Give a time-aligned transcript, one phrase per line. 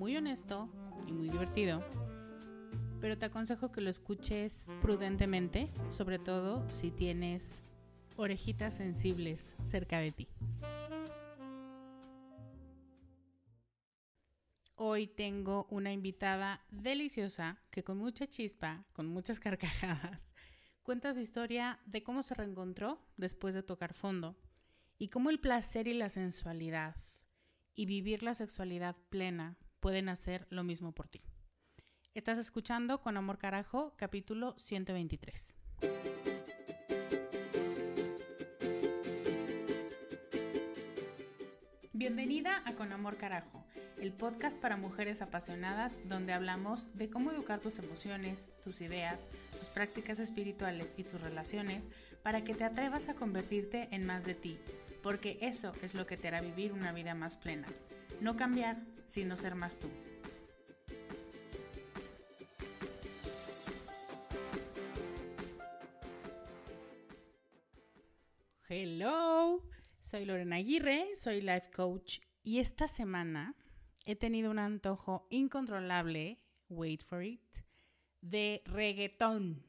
[0.00, 0.66] muy honesto
[1.06, 1.84] y muy divertido,
[3.02, 7.62] pero te aconsejo que lo escuches prudentemente, sobre todo si tienes
[8.16, 10.28] orejitas sensibles cerca de ti.
[14.76, 20.30] Hoy tengo una invitada deliciosa que con mucha chispa, con muchas carcajadas,
[20.82, 24.34] cuenta su historia de cómo se reencontró después de tocar fondo
[24.96, 26.96] y cómo el placer y la sensualidad
[27.74, 31.22] y vivir la sexualidad plena pueden hacer lo mismo por ti.
[32.14, 35.54] Estás escuchando Con Amor Carajo, capítulo 123.
[41.92, 43.64] Bienvenida a Con Amor Carajo,
[43.98, 49.68] el podcast para mujeres apasionadas donde hablamos de cómo educar tus emociones, tus ideas, tus
[49.68, 51.90] prácticas espirituales y tus relaciones
[52.22, 54.58] para que te atrevas a convertirte en más de ti,
[55.02, 57.68] porque eso es lo que te hará vivir una vida más plena.
[58.20, 58.76] No cambiar,
[59.10, 59.88] sino ser más tú.
[68.68, 69.64] Hello,
[69.98, 73.56] soy Lorena Aguirre, soy life coach y esta semana
[74.06, 76.38] he tenido un antojo incontrolable,
[76.68, 77.42] wait for it,
[78.20, 79.64] de reggaetón.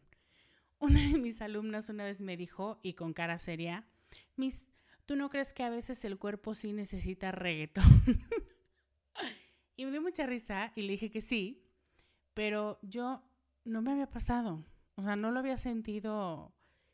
[0.78, 3.88] Una de mis alumnas una vez me dijo, y con cara seria,
[4.36, 4.66] Miss,
[5.08, 7.84] ¿tú no crees que a veces el cuerpo sí necesita reggaetón?
[9.82, 11.66] Y me dio mucha risa y le dije que sí,
[12.36, 13.24] pero yo
[13.64, 14.64] no me había pasado.
[14.94, 16.54] O sea, no lo había sentido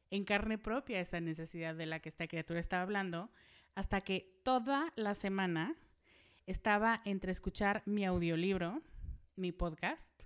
[0.09, 3.29] en carne propia esa necesidad de la que esta criatura estaba hablando,
[3.75, 5.75] hasta que toda la semana
[6.45, 8.81] estaba entre escuchar mi audiolibro,
[9.35, 10.23] mi podcast,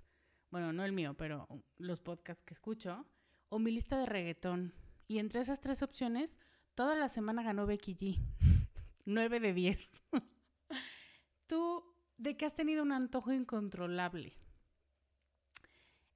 [0.52, 1.48] bueno, no el mío, pero
[1.78, 3.08] los podcasts que escucho,
[3.48, 4.72] o mi lista de reggaetón.
[5.08, 6.38] Y entre esas tres opciones,
[6.76, 8.18] toda la semana ganó Becky G.
[9.04, 10.02] 9 de 10.
[11.48, 11.91] ¿Tú
[12.22, 14.32] de que has tenido un antojo incontrolable.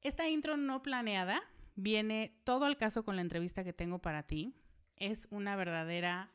[0.01, 1.43] Esta intro no planeada
[1.75, 4.55] viene todo al caso con la entrevista que tengo para ti.
[4.97, 6.31] Es una verdadera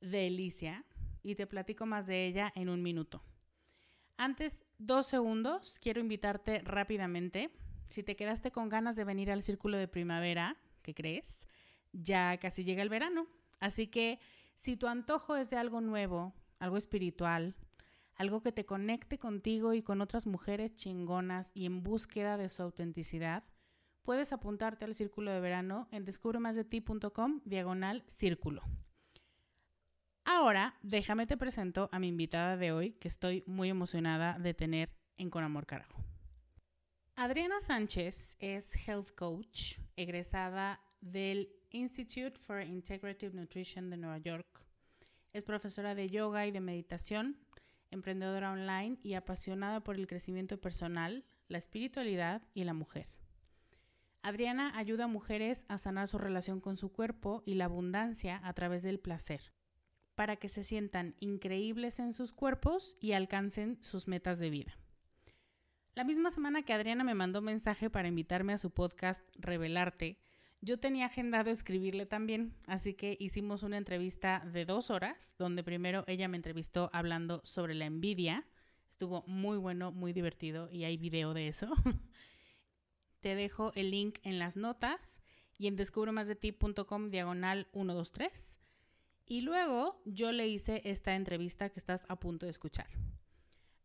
[0.00, 0.84] delicia
[1.22, 3.22] y te platico más de ella en un minuto.
[4.16, 7.50] Antes, dos segundos, quiero invitarte rápidamente.
[7.90, 11.48] Si te quedaste con ganas de venir al círculo de primavera, ¿qué crees?
[11.92, 13.26] Ya casi llega el verano.
[13.60, 14.18] Así que
[14.54, 17.54] si tu antojo es de algo nuevo, algo espiritual,
[18.22, 22.62] algo que te conecte contigo y con otras mujeres chingonas y en búsqueda de su
[22.62, 23.42] autenticidad,
[24.02, 28.62] puedes apuntarte al círculo de verano en descubremasdeti.com diagonal círculo.
[30.24, 34.94] Ahora, déjame te presento a mi invitada de hoy, que estoy muy emocionada de tener
[35.16, 36.04] en Con Amor Carajo.
[37.16, 44.64] Adriana Sánchez es health coach, egresada del Institute for Integrative Nutrition de Nueva York.
[45.32, 47.36] Es profesora de yoga y de meditación,
[47.92, 53.08] emprendedora online y apasionada por el crecimiento personal, la espiritualidad y la mujer.
[54.22, 58.52] Adriana ayuda a mujeres a sanar su relación con su cuerpo y la abundancia a
[58.52, 59.52] través del placer,
[60.14, 64.78] para que se sientan increíbles en sus cuerpos y alcancen sus metas de vida.
[65.94, 70.18] La misma semana que Adriana me mandó mensaje para invitarme a su podcast Revelarte,
[70.62, 76.04] yo tenía agendado escribirle también, así que hicimos una entrevista de dos horas, donde primero
[76.06, 78.46] ella me entrevistó hablando sobre la envidia.
[78.88, 81.66] Estuvo muy bueno, muy divertido y hay video de eso.
[83.20, 85.20] Te dejo el link en las notas
[85.58, 88.60] y en descubromasdeti.com diagonal 123.
[89.26, 92.86] Y luego yo le hice esta entrevista que estás a punto de escuchar.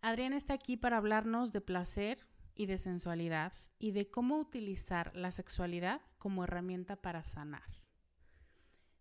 [0.02, 2.20] Adriana está aquí para hablarnos de placer,
[2.58, 7.64] y de sensualidad y de cómo utilizar la sexualidad como herramienta para sanar.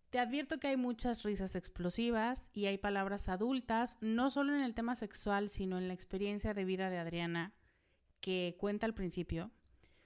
[0.09, 4.73] Te advierto que hay muchas risas explosivas y hay palabras adultas, no solo en el
[4.73, 7.53] tema sexual, sino en la experiencia de vida de Adriana,
[8.21, 9.51] que cuenta al principio,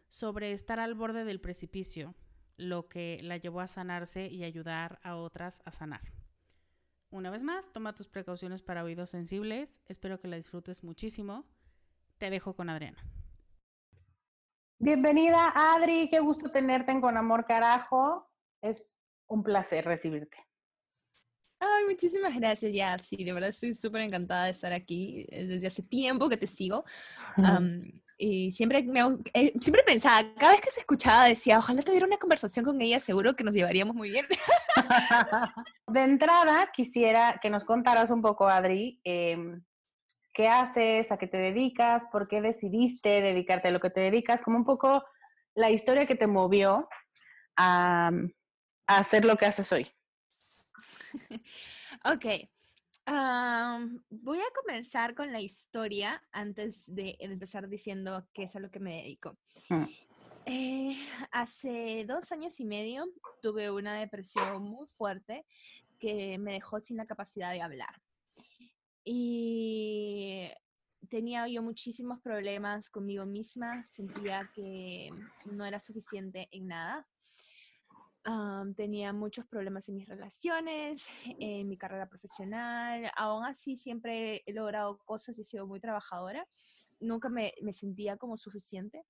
[0.09, 2.15] sobre estar al borde del precipicio,
[2.57, 6.01] lo que la llevó a sanarse y ayudar a otras a sanar.
[7.11, 11.45] Una vez más, toma tus precauciones para oídos sensibles, espero que la disfrutes muchísimo.
[12.17, 13.03] Te dejo con Adriana.
[14.83, 16.09] Bienvenida, Adri.
[16.09, 18.27] Qué gusto tenerte en Con Amor Carajo.
[18.63, 18.95] Es
[19.27, 20.37] un placer recibirte.
[21.59, 22.97] Ay, muchísimas gracias, ya.
[22.97, 25.27] Sí, de verdad estoy súper encantada de estar aquí.
[25.29, 26.83] Eh, desde hace tiempo que te sigo.
[28.17, 29.01] y siempre, me,
[29.35, 32.99] eh, siempre pensaba, cada vez que se escuchaba, decía, ojalá tuviera una conversación con ella,
[32.99, 34.25] seguro que nos llevaríamos muy bien.
[35.89, 39.61] de entrada, quisiera que nos contaras un poco, Adri, em,
[40.33, 44.41] qué haces, a qué te dedicas, por qué decidiste dedicarte a lo que te dedicas,
[44.41, 45.03] como un poco
[45.55, 46.87] la historia que te movió
[47.57, 48.11] a,
[48.87, 49.89] hacer lo que haces hoy.
[52.05, 52.25] ok.
[54.09, 58.79] voy a comenzar con la historia antes de empezar diciendo qué es a lo que
[58.79, 59.37] me dedico.
[59.69, 59.85] Mm.
[60.45, 60.97] Eh,
[61.31, 63.05] hace dos años y medio
[63.41, 65.45] tuve una depresión muy fuerte
[65.99, 68.01] que me dejó sin la capacidad de hablar.
[69.03, 70.49] Y
[71.09, 75.09] tenía yo muchísimos problemas conmigo misma, sentía que
[75.45, 77.07] no era suficiente en nada.
[78.75, 81.07] tenía muchos problemas en mis relaciones,
[81.39, 83.11] en mi carrera profesional.
[83.15, 86.47] Aún así, siempre he logrado cosas y he sido muy trabajadora.
[86.99, 89.03] Nunca me, me sentía como suficiente.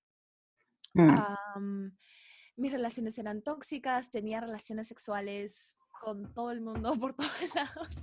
[0.94, 1.92] Mm.
[2.58, 7.96] mis relaciones eran tóxicas, tenía relaciones sexuales con todo el mundo por todos lados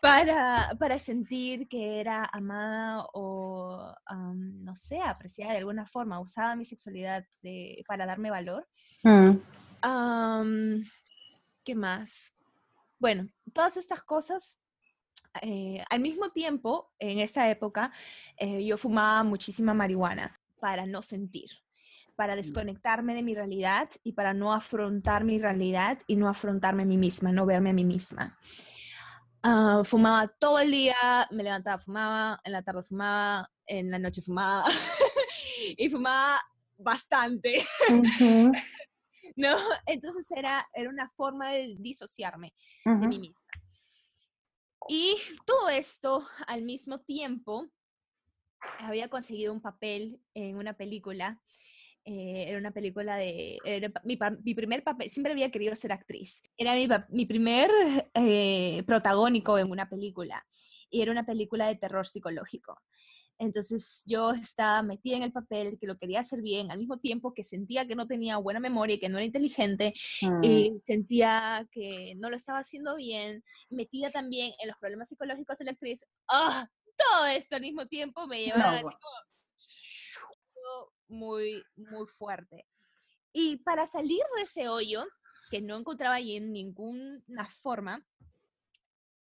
[0.00, 3.94] para, para sentir que era amada o,
[4.34, 6.20] no sé, apreciada de alguna forma.
[6.20, 8.66] Usaba mi sexualidad de, para darme valor.
[9.02, 9.36] Mm.
[11.64, 12.32] ¿Qué más?
[12.98, 14.58] Bueno, todas estas cosas
[15.42, 17.92] eh, al mismo tiempo, en esta época,
[18.36, 21.50] eh, yo fumaba muchísima marihuana para no sentir,
[22.16, 22.38] para mm.
[22.38, 26.96] desconectarme de mi realidad y para no afrontar mi realidad y no afrontarme a mí
[26.96, 28.38] misma, no verme a mí misma.
[29.42, 30.94] Ah, fumaba todo el día,
[31.30, 34.64] me levantaba, fumaba, en la tarde fumaba, en la noche fumaba
[35.78, 36.42] y fumaba
[36.76, 37.64] bastante.
[39.36, 39.56] ¿No?
[39.86, 42.52] Entonces era, era una forma de disociarme
[42.84, 43.40] de mí misma.
[44.88, 47.70] Y todo esto al mismo tiempo
[48.80, 51.40] había conseguido un papel en una película
[52.04, 53.58] eh, era una película de...
[54.04, 56.42] mi, primer papel, siempre había querido ser actriz.
[56.56, 56.74] Era
[57.10, 57.70] mi, primer
[58.14, 60.46] eh, protagónico en una película.
[60.90, 62.80] Y era una película de terror psicológico.
[63.38, 67.32] Entonces yo estaba metida en el papel, que lo quería hacer bien, al mismo tiempo
[67.32, 69.94] que sentía que no tenía buena memoria, que no era inteligente,
[70.42, 70.80] y mm.
[70.84, 75.70] sentía que no lo estaba haciendo bien, metida también en los problemas psicológicos de la
[75.70, 76.04] actriz.
[76.28, 76.68] ¡Ah!
[76.96, 79.00] Todo esto al mismo tiempo me llevaba así como
[81.10, 82.66] muy, muy fuerte.
[83.32, 85.04] Y para salir de ese hoyo,
[85.50, 88.04] que no encontraba ahí en ninguna forma,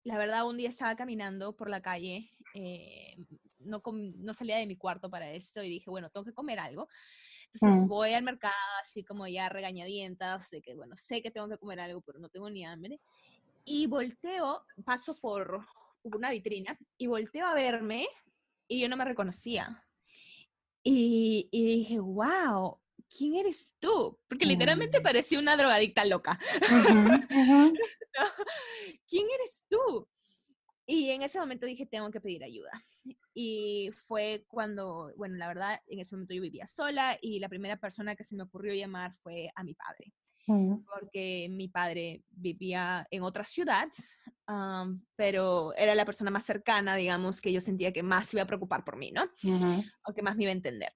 [0.04, 3.16] la verdad, un día estaba caminando por la calle, eh,
[3.60, 6.90] no, no salía de mi cuarto para esto y dije, bueno, tengo que comer algo.
[7.54, 7.88] Entonces mm.
[7.88, 11.80] voy al mercado, así como ya regañadientas, de que, bueno, sé que tengo que comer
[11.80, 12.98] algo, pero no tengo ni hambre.
[13.64, 15.66] Y volteo, paso por
[16.04, 18.08] una vitrina y volteo a verme
[18.68, 19.84] y yo no me reconocía.
[20.84, 24.20] Y, dije, wow, ¿quién eres tú?
[24.28, 25.04] Porque literalmente Mm.
[25.04, 26.38] parecía una drogadicta loca.
[29.08, 30.08] ¿Quién eres tú?
[30.86, 32.72] Y en ese momento dije, tengo que pedir ayuda.
[33.34, 37.78] Y fue cuando, bueno, la verdad, en ese momento yo vivía sola y la primera
[37.78, 40.14] persona que se me ocurrió llamar fue a mi padre,
[40.46, 43.88] porque mi padre vivía en otra ciudad,
[44.46, 48.44] am, pero era la persona más cercana, digamos, que yo sentía que más se iba
[48.44, 49.24] a preocupar por mí, ¿no?
[50.06, 50.94] o que más me iba a entender.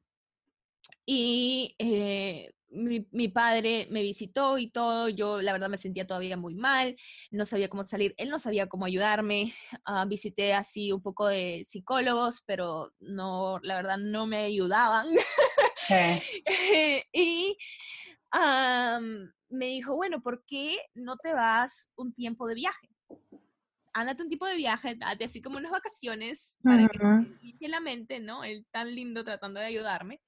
[1.05, 6.37] Y eh, mi, mi padre me visitó y todo, yo la verdad me sentía todavía
[6.37, 6.95] muy mal,
[7.31, 9.53] no sabía cómo salir, él no sabía cómo ayudarme,
[9.85, 15.07] ah, visité así un poco de psicólogos, pero no, la verdad no me ayudaban.
[17.13, 17.57] y
[18.31, 22.89] am, me dijo, bueno, ¿por qué no te vas un tiempo de viaje?
[23.93, 27.23] Ándate un tipo de viaje, date así como unas vacaciones para que Ujú.
[27.23, 28.43] te limpie la mente, ¿no?
[28.43, 30.21] Él tan lindo tratando de ayudarme.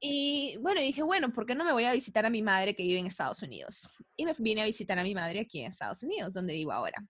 [0.00, 2.84] Y bueno, dije, bueno, ¿por qué no me voy a visitar a mi madre que
[2.84, 3.92] vive en Estados Unidos?
[4.16, 7.04] Y me vine a visitar a mi madre aquí en Estados Unidos, donde vivo ahora.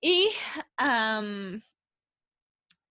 [0.00, 0.28] Y
[0.76, 1.62] am,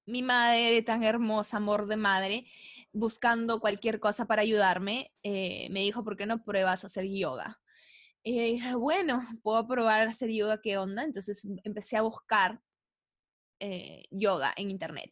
[0.06, 2.46] mi madre, tan hermosa, amor de madre,
[2.94, 7.60] buscando cualquier cosa para ayudarme, eh, me dijo, ¿por qué no pruebas a hacer yoga?
[8.24, 11.04] Y yo dije, bueno, puedo probar a hacer yoga, ¿qué onda?
[11.04, 12.60] Entonces empecé a buscar
[13.60, 15.12] eh, yoga en internet.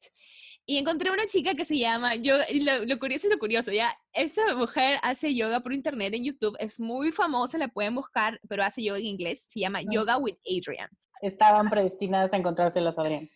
[0.66, 3.72] Y encontré una chica que se llama, yo, y lo, lo curioso es lo curioso,
[3.72, 8.40] ya, esta mujer hace yoga por internet en YouTube, es muy famosa, la pueden buscar,
[8.48, 9.90] pero hace yoga en inglés, se llama Ah.
[9.90, 10.90] Yoga with Adrian.
[11.22, 13.30] Estaban predestinadas a encontrárselas, Adrián.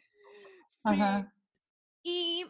[0.83, 1.33] Ajá.
[2.03, 2.45] Y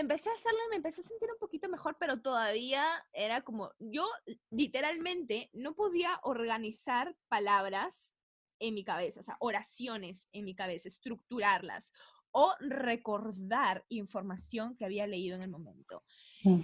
[0.00, 3.72] empecé a hacerlo y me empecé a sentir un poquito mejor, pero todavía era como,
[3.78, 4.08] yo
[4.50, 8.14] literalmente no podía organizar palabras
[8.60, 11.92] en mi cabeza, o sea, oraciones en mi cabeza, estructurarlas
[12.30, 16.04] o recordar información que había leído en el momento.
[16.44, 16.62] Mm.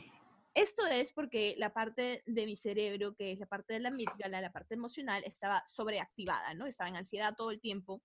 [0.54, 4.40] Esto es porque la parte de mi cerebro, que es la parte de la amígdala,
[4.40, 6.66] la parte emocional, estaba sobreactivada, ¿no?
[6.66, 8.02] Estaba en ansiedad todo el tiempo.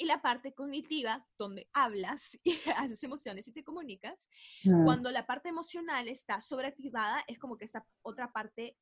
[0.00, 4.28] Y la parte cognitiva, donde hablas y haces emociones y te comunicas,
[4.64, 4.84] Mm.
[4.84, 8.76] cuando la parte emocional está sobreactivada, es como que esta otra parte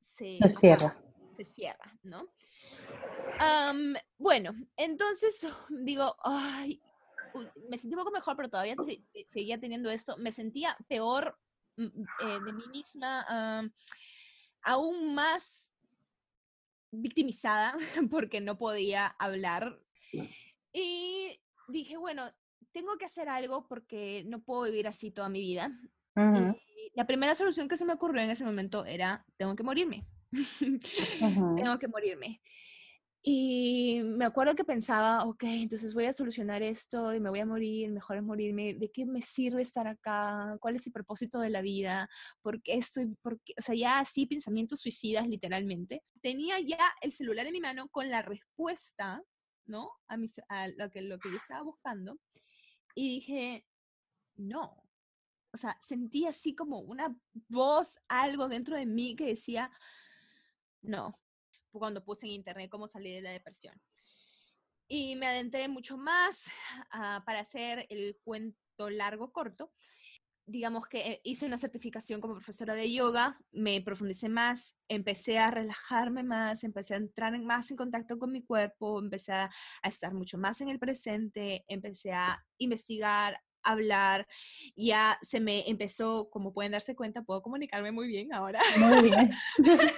[0.00, 0.96] se, Se cierra.
[1.36, 2.32] se cierra, ¿no?
[3.38, 6.82] Am, bueno, entonces digo, ay,
[7.70, 10.16] me sentí un poco mejor, pero todavía se- se- seguía teniendo esto.
[10.18, 11.38] Me sentía peor
[11.76, 11.84] mm,
[12.18, 13.70] eh, de mí misma,
[14.62, 15.70] aún más
[16.90, 17.76] victimizada
[18.10, 19.80] porque no podía hablar.
[20.72, 22.32] Y dije, bueno,
[22.72, 25.70] tengo que hacer algo porque no puedo vivir así toda mi vida.
[26.16, 29.62] Ujú, Y la primera solución que se me ocurrió en ese momento era, tengo que
[29.62, 30.06] morirme.
[31.20, 31.56] ujú.
[31.56, 32.40] tengo que morirme.
[33.22, 37.46] Y me acuerdo que pensaba, ok, entonces voy a solucionar esto y me voy a
[37.46, 38.74] morir, mejor es morirme.
[38.74, 40.56] ¿De qué me sirve estar acá?
[40.58, 42.08] ¿Cuál es el propósito de la vida?
[42.40, 43.52] ¿Por qué estoy, por qué?
[43.58, 46.02] O sea, ya así pensamientos suicidas literalmente.
[46.22, 49.22] Tenía ya el celular en mi mano con la respuesta,
[49.66, 49.92] ¿no?
[50.08, 50.16] A,
[50.68, 52.18] lo, que, lo que yo estaba buscando.
[52.94, 53.66] Y dije,
[54.36, 54.82] no.
[55.52, 57.16] O sea, sentí así como una
[57.48, 59.70] voz, algo dentro de mí que decía,
[60.82, 61.18] no,
[61.72, 63.80] cuando puse en internet cómo salir de la depresión.
[64.88, 66.46] Y me adentré mucho más
[66.90, 69.72] ah, para hacer el cuento largo corto.
[70.50, 75.48] Digamos que eh, hice una certificación como profesora de yoga, me profundicé más, empecé a
[75.52, 79.48] relajarme más, empecé a entrar en- más en contacto con mi cuerpo, empecé a,
[79.82, 84.26] a estar mucho más en el presente, empecé a investigar, hablar,
[84.74, 88.60] ya se me empezó, como pueden darse cuenta, puedo comunicarme muy bien ahora.
[88.76, 89.30] Muy bien.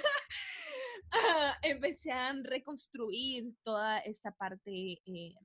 [1.15, 4.71] Ah, empecé a reconstruir toda esta parte
[5.05, 5.35] eh,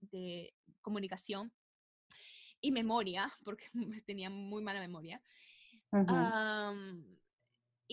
[0.00, 1.52] de comunicación
[2.62, 3.66] y memoria, porque
[4.06, 5.20] tenía muy mala memoria.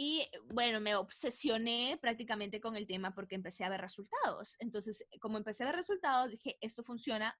[0.02, 4.56] Y bueno, me obsesioné prácticamente con el tema porque empecé a ver resultados.
[4.60, 7.38] Entonces, como empecé a ver resultados, dije, esto funciona,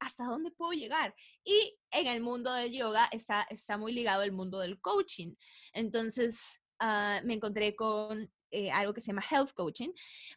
[0.00, 1.14] ¿hasta dónde puedo llegar?
[1.44, 5.34] Y en el mundo del yoga está, está muy ligado el mundo del coaching.
[5.72, 9.90] Entonces, ah, me encontré con eh, algo que se llama health coaching,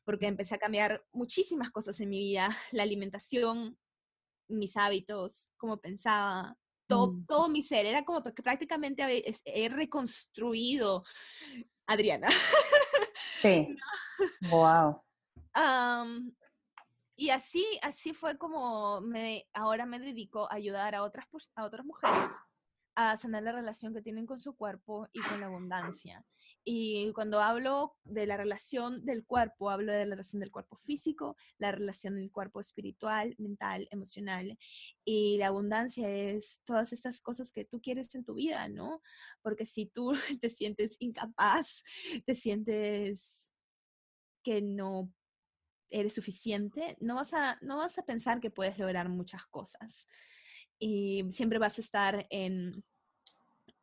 [0.05, 3.77] porque empecé a cambiar muchísimas cosas en mi vida, la alimentación,
[4.47, 6.55] mis hábitos, cómo pensaba,
[6.87, 7.25] todo, Mm.
[7.25, 7.85] todo mi ser.
[7.85, 9.03] Era como que prácticamente
[9.45, 11.03] he reconstruido
[11.87, 12.27] Adriana.
[13.41, 13.67] Sí.
[14.49, 15.03] Wow.
[15.53, 16.33] Am,
[17.15, 21.85] y así, así fue como me, ahora me dedico a ayudar a otras, a otras
[21.85, 22.31] mujeres
[22.95, 26.25] a sanar la relación que tienen con su cuerpo y con la abundancia.
[26.69, 31.37] Y cuando hablo de la relación del cuerpo, hablo de la relación del cuerpo físico,
[31.59, 34.59] la relación del cuerpo espiritual, mental, emocional.
[35.05, 39.01] Y la abundancia es todas estas cosas que tú quieres en tu vida, ¿no?
[39.41, 41.85] Porque si tú te sientes incapaz,
[42.25, 43.49] te sientes
[44.43, 45.09] que no
[45.89, 50.05] eres suficiente, no vas a, no vas a pensar que puedes lograr muchas cosas.
[50.77, 52.71] Y siempre vas a estar en,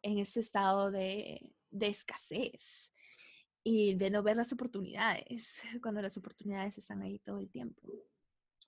[0.03, 2.95] en ese estado de, de escasez
[3.63, 7.83] y de no ver las oportunidades, cuando las oportunidades están ahí todo el tiempo.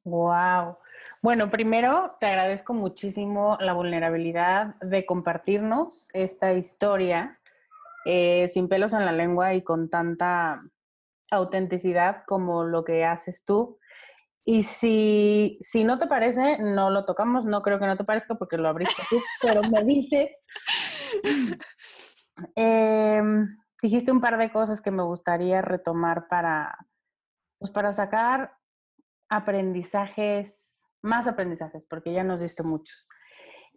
[0.04, 0.76] Wow.
[1.20, 7.40] Bueno, primero te agradezco muchísimo la vulnerabilidad de compartirnos esta historia
[8.04, 10.62] eh, sin pelos en la lengua y con tanta
[11.32, 13.80] autenticidad como lo que haces tú.
[14.44, 18.36] Y si, si no te parece, no lo tocamos, no creo que no te parezca
[18.36, 20.30] porque lo abriste tú, pero me dices
[22.54, 26.76] Em, dijiste un par de cosas que me gustaría retomar para,
[27.58, 28.56] pues para sacar
[29.28, 33.06] aprendizajes, más aprendizajes, porque ya nos diste muchos.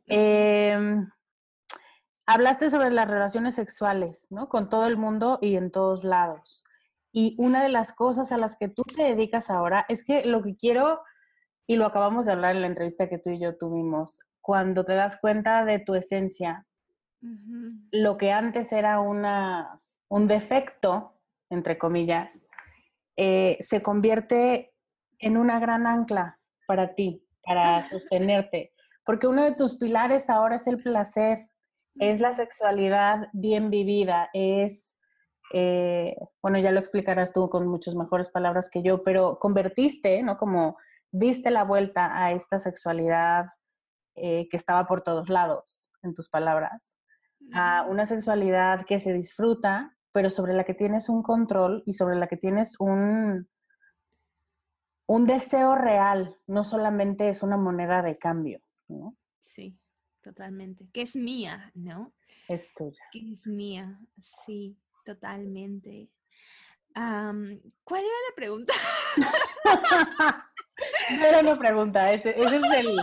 [0.07, 1.09] Em,
[2.25, 4.49] hablaste sobre las relaciones sexuales, ¿no?
[4.49, 6.63] Con todo el mundo y en todos lados.
[7.11, 10.43] Y una de las cosas a las que tú te dedicas ahora es que lo
[10.43, 11.01] que quiero,
[11.67, 14.93] y lo acabamos de hablar en la entrevista que tú y yo tuvimos, cuando te
[14.93, 16.65] das cuenta de tu esencia,
[17.21, 19.77] lo que antes era una,
[20.09, 21.15] un defecto,
[21.49, 22.45] entre comillas,
[23.17, 24.73] eh, se convierte
[25.19, 28.73] en una gran ancla para ti, para sostenerte.
[29.05, 31.49] Porque uno de tus pilares ahora es el placer,
[31.95, 34.95] es la sexualidad bien vivida, es,
[35.53, 40.37] eh, bueno, ya lo explicarás tú con muchas mejores palabras que yo, pero convertiste, ¿no?
[40.37, 40.77] Como
[41.11, 43.47] diste la vuelta a esta sexualidad
[44.15, 46.98] eh, que estaba por todos lados, en tus palabras
[47.53, 52.15] a una sexualidad que se disfruta, pero sobre la que tienes un control y sobre
[52.15, 53.47] la que tienes un,
[55.07, 59.15] un deseo real, no solamente es una moneda de cambio, ¿no?
[59.41, 59.77] Sí,
[60.21, 60.87] totalmente.
[60.91, 62.13] Que es mía, ¿no?
[62.47, 63.03] Es tuya.
[63.11, 63.99] Que es mía,
[64.45, 66.09] sí, totalmente.
[66.93, 68.73] ¿Cuál era la pregunta?
[71.17, 72.99] no era una pregunta, ese, ese es el,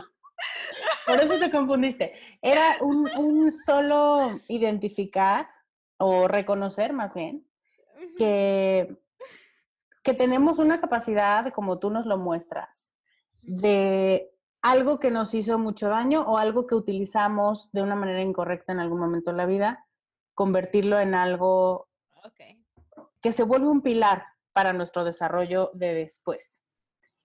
[1.07, 2.13] por eso te confundiste.
[2.43, 5.49] Era un, solo identificar
[5.99, 7.47] o reconocer más bien
[8.17, 8.97] que,
[10.03, 12.93] que tenemos una capacidad, como tú nos lo muestras,
[13.43, 14.31] de
[14.63, 18.81] algo que nos hizo mucho daño o algo que utilizamos de una manera incorrecta en
[18.81, 19.87] algún momento de la vida,
[20.35, 21.89] convertirlo en algo
[23.21, 26.63] que se vuelve un pilar para nuestro desarrollo de después.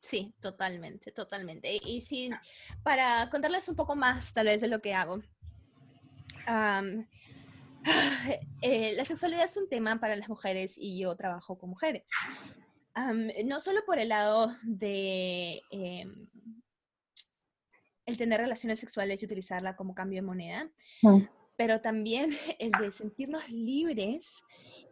[0.02, 1.80] Sí, totalmente, totalmente.
[1.86, 2.34] Y sin,
[2.84, 5.22] para contarles un poco más tal vez de lo que hago.
[8.62, 12.04] Eh, la sexualidad es un tema para las mujeres y yo trabajo con mujeres.
[13.44, 16.30] no solo por el lado de em,
[18.06, 20.70] el tener relaciones sexuales y utilizarla como cambio de moneda,
[21.02, 21.24] mm.
[21.62, 24.43] Pero también el de sentirnos libres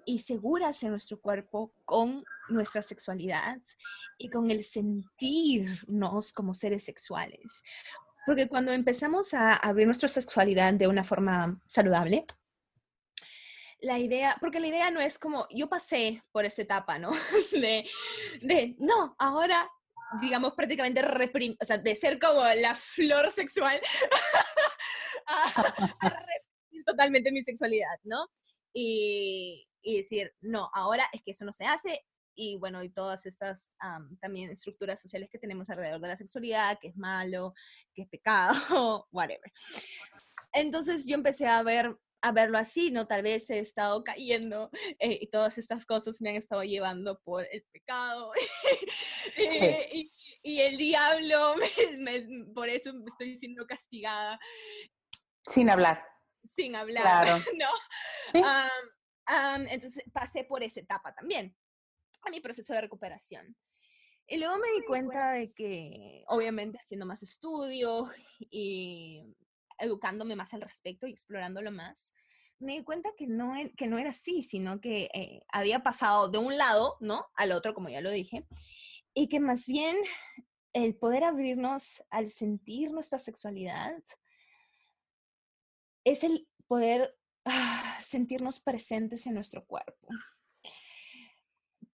[0.05, 3.57] y seguras en nuestro cuerpo con nuestra sexualidad
[4.19, 7.63] y con el sentirnos como seres sexuales.
[8.23, 12.25] Porque cuando empezamos a abrir nuestra sexualidad de una forma saludable,
[13.81, 17.09] la idea, porque la idea no es como, yo pasé por esa etapa, ¿no?
[17.51, 17.89] De,
[18.41, 19.67] de no, ahora,
[20.21, 23.81] digamos, prácticamente o sea, de ser como la flor sexual
[25.27, 26.38] a reprimir
[26.91, 28.27] totalmente mi sexualidad, ¿no?
[28.73, 32.05] Y, y decir, no, ahora es que eso no se hace,
[32.41, 33.69] y bueno, y todas estas
[34.21, 37.53] también estructuras sociales que tenemos alrededor de la sexualidad, que es malo,
[37.93, 38.53] que es pecado,
[39.11, 39.51] whatever.
[40.53, 43.07] Entonces yo empecé a ver a verlo así, ¿no?
[43.07, 47.45] Tal vez he estado cayendo eh, y todas estas cosas me han estado llevando por
[47.51, 48.31] el pecado
[49.37, 50.11] y,
[50.43, 51.55] y, el diablo,
[52.55, 54.39] por eso estoy siendo castigada.
[55.49, 56.08] Sin hablar.
[56.59, 57.69] Sin hablar, ¿no?
[59.69, 61.55] entonces pasé por esa etapa también,
[62.23, 63.55] a mi proceso de recuperación.
[64.27, 69.35] Y luego me di cuenta de que, obviamente, haciendo más estudio y
[69.79, 72.13] educándome más al respecto y explorándolo más,
[72.59, 76.29] me di cuenta que no, e, que no era así, sino que eh, había pasado
[76.29, 77.25] de un lado, ¿no?
[77.35, 78.45] Al otro, como ya lo dije,
[79.13, 79.95] y que más bien
[80.73, 84.03] el poder abrirnos al sentir nuestra sexualidad
[86.03, 87.19] es el poder
[87.51, 90.07] Ah, sentirnos presentes en nuestro cuerpo.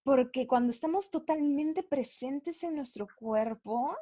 [0.02, 3.96] Porque cuando estamos totalmente presentes en nuestro cuerpo,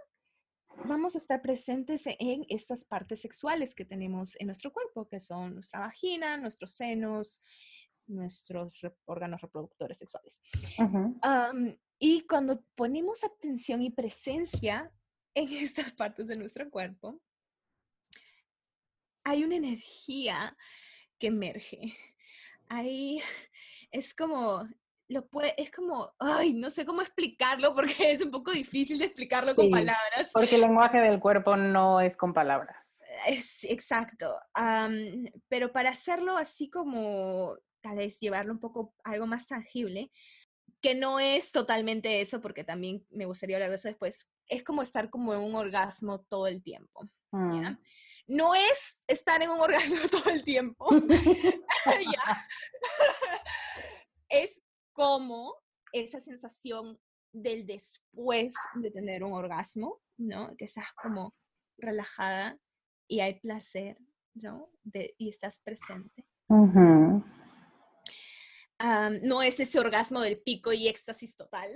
[0.85, 5.55] vamos a estar presentes en estas partes sexuales que tenemos en nuestro cuerpo, que son
[5.55, 7.41] nuestra vagina, nuestros senos,
[8.07, 10.43] nuestros órganos reproductores sexuales.
[11.99, 14.93] y cuando ponemos atención y presencia
[15.35, 17.21] en estas partes de nuestro cuerpo,
[19.25, 20.57] hay una energía
[21.19, 21.97] que emerge.
[22.69, 23.21] Ahí
[23.91, 24.69] es como
[25.09, 29.07] lo puede, es como, ay, no sé cómo explicarlo porque es un poco difícil de
[29.07, 30.31] explicarlo con palabras.
[30.33, 32.85] Porque el lenguaje del cuerpo no es con palabras.
[33.29, 34.37] Es, exacto.
[35.49, 40.11] pero para hacerlo así como, tal vez llevarlo un poco algo más tangible,
[40.81, 44.83] que no es totalmente eso, porque también me gustaría hablar de eso después, es como
[44.83, 47.09] estar como en un orgasmo todo el tiempo.
[47.31, 47.77] Mm.
[48.27, 50.87] No es estar en un orgasmo todo el tiempo.
[54.29, 55.55] es como
[55.93, 56.99] esa sensación
[57.33, 60.55] del después de tener un orgasmo, ¿no?
[60.57, 61.35] Que estás como
[61.79, 62.59] relajada
[63.09, 63.99] y hay placer,
[64.35, 64.71] ¿no?
[65.19, 66.27] y estás presente.
[66.49, 67.25] no
[69.43, 71.71] es ese orgasmo del pico y éxtasis total.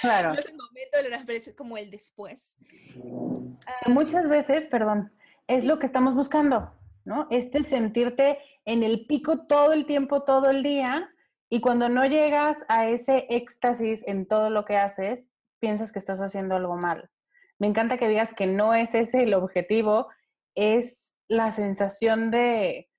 [0.00, 0.32] Claro.
[0.32, 2.56] no es el momento del orgasmo, es como el después.
[3.86, 5.12] Muchas veces, perdón,
[5.56, 6.72] es lo que estamos buscando,
[7.04, 7.26] ¿no?
[7.30, 11.10] Este sentirte en el pico todo el tiempo, todo el día,
[11.50, 16.20] y cuando no llegas a ese éxtasis en todo lo que haces, piensas que estás
[16.20, 17.10] haciendo algo mal.
[17.58, 20.08] Me encanta que digas que no es ese el objetivo,
[20.54, 22.90] es la sensación de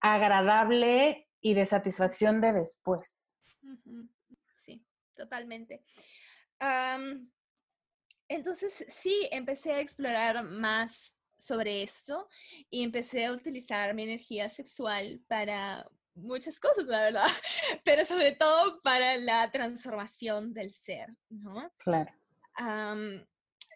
[0.00, 3.36] agradable y de satisfacción de después.
[4.54, 4.82] Sí,
[5.14, 5.84] totalmente.
[8.28, 12.28] entonces, sí, empecé a explorar más sobre esto
[12.70, 17.26] y empecé a utilizar mi energía sexual para muchas cosas, la verdad,
[17.84, 21.72] pero sobre todo para la transformación del ser, ¿no?
[21.78, 22.12] Claro.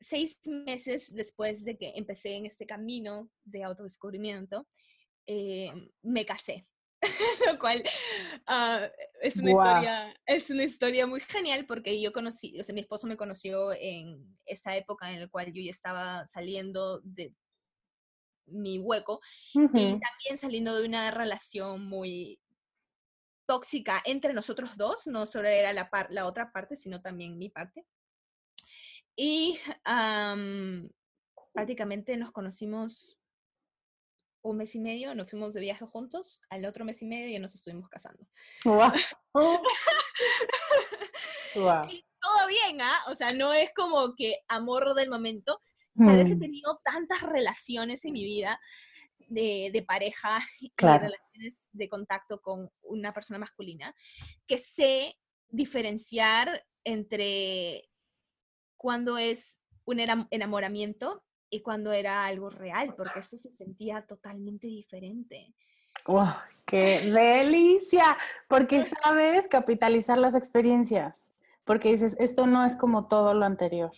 [0.01, 4.67] seis meses después de que empecé en este camino de autodescubrimiento,
[5.27, 5.73] eh,
[6.03, 6.67] me casé.
[7.53, 7.83] lo cual
[8.47, 8.89] ah,
[9.21, 13.07] es, una historia, es una historia muy genial porque yo conocí, o sea, mi esposo
[13.07, 17.35] me conoció en esta época en la cual yo ya estaba saliendo de
[18.47, 19.21] mi hueco
[19.55, 22.39] y también saliendo de una relación muy
[23.47, 27.87] tóxica entre nosotros dos, no solo era la, la otra parte, sino también mi parte.
[29.17, 29.59] Y
[31.53, 33.19] prácticamente nos conocimos
[34.43, 37.39] un mes y medio, nos fuimos de viaje juntos, al otro mes y medio ya
[37.39, 38.27] nos estuvimos casando.
[41.89, 42.99] y todo bien, ¿ah?
[43.09, 45.63] O sea, no es como que amor del momento,
[45.97, 46.41] Tal vez he mm.
[46.41, 48.61] tenido tantas relaciones en mi vida
[49.29, 53.95] de, pareja y relaciones de contacto con una persona masculina
[54.47, 55.17] que sé
[55.49, 57.89] diferenciar entre
[58.77, 65.55] cuando es un enamoramiento y cuando era algo real, porque esto se sentía totalmente diferente.
[66.07, 66.35] ¡Wow!
[66.67, 68.17] ¡Qué delicia!
[68.49, 71.33] Porque sabes capitalizar las experiencias,
[71.65, 73.93] porque dices, esto no es como todo lo anterior.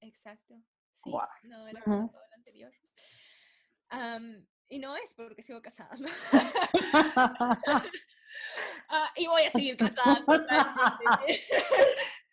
[0.00, 0.56] Exacto.
[1.04, 2.72] Sí, no era como todo lo anterior.
[4.68, 5.96] y no es porque sigo casada.
[8.88, 10.24] Ah, y voy a seguir casada.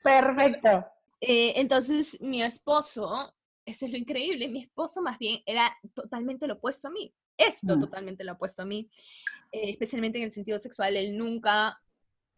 [0.04, 0.86] Perfecto.
[1.22, 3.34] Eh, entonces, mi esposo,
[3.66, 7.14] eso es lo increíble, mi esposo más bien era totalmente lo opuesto a mí.
[7.38, 7.80] Esto mm.
[7.80, 8.90] totalmente lo opuesto a mí,
[9.52, 10.98] eh, especialmente en el sentido sexual.
[10.98, 11.80] Él nunca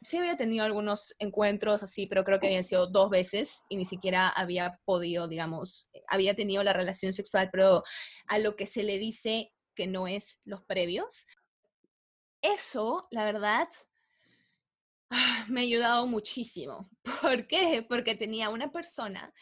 [0.01, 3.85] sí había tenido algunos encuentros así, pero creo que habían sido dos veces y ni
[3.85, 7.83] siquiera había podido, digamos, eh, había tenido la relación sexual, pero
[8.27, 11.25] a lo que se le dice que no es los previos.
[12.41, 13.67] Eso, la verdad,
[15.49, 16.89] me ha ayudado muchísimo.
[17.21, 17.85] ¿Por qué?
[17.87, 19.33] Porque tenía una persona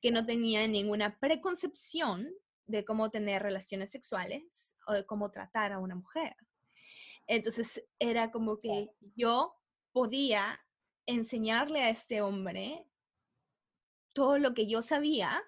[0.00, 2.28] que no tenía ninguna preconcepción
[2.66, 6.34] de cómo tener relaciones sexuales o de cómo tratar a una mujer.
[7.26, 9.59] Entonces era como que yo
[9.92, 10.64] podía
[11.06, 12.86] enseñarle a este hombre
[14.12, 15.42] todo lo que yo sabía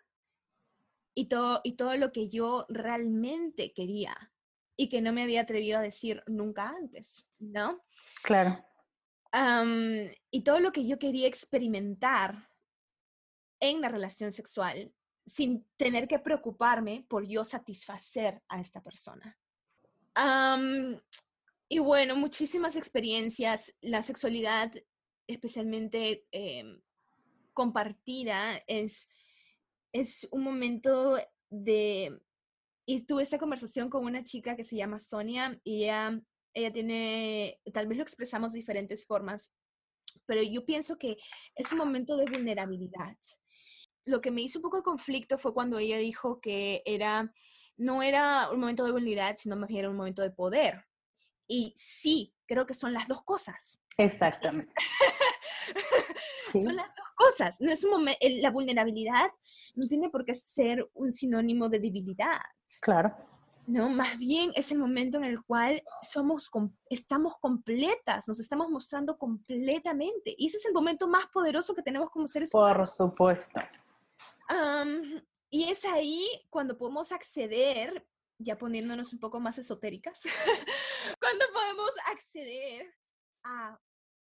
[1.15, 4.33] y todo, y todo lo que yo realmente quería
[4.77, 7.83] y que no me había atrevido a decir nunca antes, ¿no?
[8.23, 8.65] Claro.
[10.31, 12.51] y todo lo que yo quería experimentar
[13.61, 14.93] en la relación sexual
[15.25, 19.39] sin tener que preocuparme por yo satisfacer a esta persona.
[21.73, 23.75] Y bueno, muchísimas experiencias.
[23.81, 24.71] La sexualidad,
[25.27, 26.83] especialmente em,
[27.55, 29.09] compartida, es,
[29.91, 31.17] es un momento
[31.49, 32.21] de...
[32.85, 36.21] Y tuve esta conversación con una chica que se llama Sonia y ella,
[36.53, 39.55] ella tiene, tal vez lo expresamos de diferentes formas,
[40.27, 41.17] pero yo pienso que
[41.55, 43.17] es un momento de vulnerabilidad.
[44.05, 47.33] lo que me hizo un poco de conflicto fue cuando ella dijo que era,
[47.79, 50.85] no era un momento de vulnerabilidad, sino más bien era un momento de poder.
[51.53, 53.79] Y sí, creo que son las dos cosas.
[53.99, 54.73] Exactamente.
[56.53, 57.61] Son las dos cosas.
[57.61, 58.07] No es un
[58.41, 59.31] la vulnerabilidad
[59.75, 62.41] no tiene por qué ser un sinónimo de debilidad.
[62.81, 63.15] Claro.
[63.67, 66.51] No, más bien es el momento en el cual somos,
[66.91, 70.35] estamos completas, nos estamos mostrando completamente.
[70.37, 72.97] Y ese es el momento más poderoso que tenemos como seres humanos.
[72.97, 73.61] Por supuesto.
[75.51, 78.07] y es ahí cuando podemos acceder,
[78.43, 80.23] ya poniéndonos un poco más esotéricas,
[81.21, 82.95] cuando podemos acceder
[83.45, 83.81] a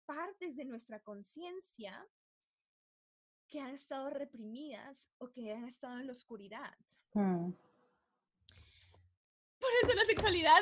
[0.06, 2.06] partes de nuestra conciencia
[3.48, 6.76] que han estado reprimidas o que han estado en la oscuridad.
[7.12, 7.52] Mm.
[9.58, 10.60] Por eso la sexualidad.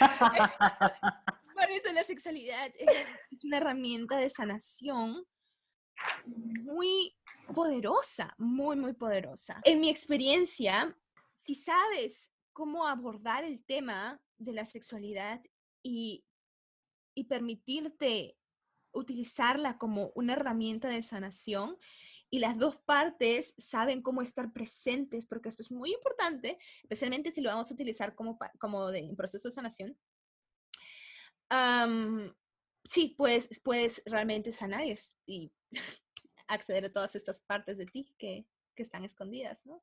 [1.54, 5.26] Por eso la sexualidad es una herramienta de sanación
[6.62, 7.16] muy
[7.54, 9.60] poderosa, muy, muy poderosa.
[9.64, 10.94] En mi experiencia,
[11.40, 15.42] si sabes cómo abordar el tema de la sexualidad
[15.82, 16.24] y,
[17.14, 18.38] y permitirte
[18.92, 21.76] utilizarla como una herramienta de sanación,
[22.30, 27.42] y las dos partes saben cómo estar presentes, porque esto es muy importante, especialmente si
[27.42, 29.98] lo vamos a utilizar como, como de, en proceso de sanación.
[32.88, 34.82] sí, pues puedes realmente sanar
[35.26, 35.52] y,
[36.48, 39.82] acceder a todas estas partes de ti que, que están escondidas, ¿no?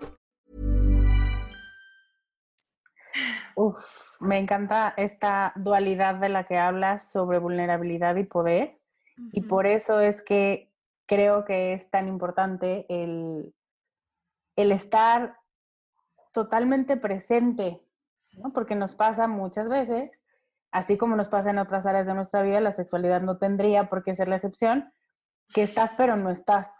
[3.63, 4.19] Uf.
[4.19, 8.79] Me encanta esta dualidad de la que hablas sobre vulnerabilidad y poder.
[9.33, 10.71] Y por eso es que
[11.05, 13.53] creo que es tan importante el,
[14.55, 15.37] el estar
[16.31, 17.79] totalmente presente,
[18.31, 18.51] ¿no?
[18.51, 20.11] porque nos pasa muchas veces,
[20.71, 24.01] así como nos pasa en otras áreas de nuestra vida, la sexualidad no tendría por
[24.01, 24.91] qué ser la excepción,
[25.53, 26.71] que estás pero no estás.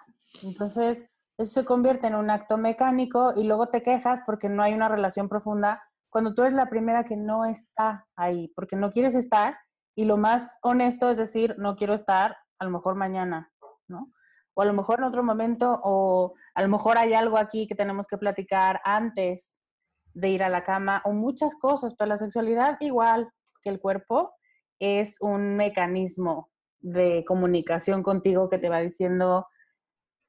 [0.42, 1.06] Entonces,
[1.38, 4.90] eso se convierte en un acto mecánico y luego te quejas porque no hay una
[4.90, 9.58] relación profunda cuando tú eres la primera que no está ahí, porque no quieres estar
[9.96, 13.52] y lo más honesto es decir, no quiero estar, a lo mejor mañana,
[13.88, 14.12] ¿no?
[14.54, 17.76] O a lo mejor en otro momento, o a lo mejor hay algo aquí que
[17.76, 19.52] tenemos que platicar antes
[20.14, 23.32] de ir a la cama, o muchas cosas, pero la sexualidad, igual
[23.64, 24.34] que el cuerpo,
[24.80, 29.48] es un mecanismo de comunicación contigo que te va diciendo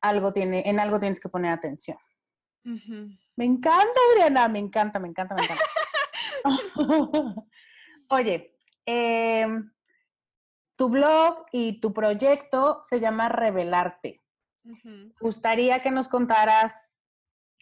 [0.01, 1.99] algo tiene, en algo tienes que poner atención.
[2.65, 5.65] Me encanta, Adriana, me encanta, me encanta, me encanta.
[8.09, 9.73] Oye, em,
[10.77, 14.21] tu blog y tu proyecto se llama Revelarte.
[15.21, 16.75] Gustaría que nos contaras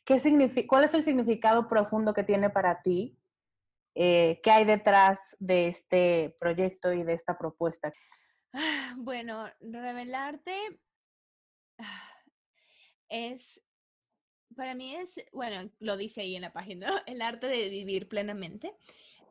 [0.05, 3.19] qué significa, cuál es el significado profundo que tiene para ti,
[3.95, 7.93] eh, qué hay detrás de este proyecto y de esta propuesta.
[8.97, 10.81] Bueno, Revelarte
[11.79, 12.13] ah,
[13.09, 13.63] es
[14.61, 18.75] para mí es, bueno, lo dice ahí en la página, el arte de vivir plenamente,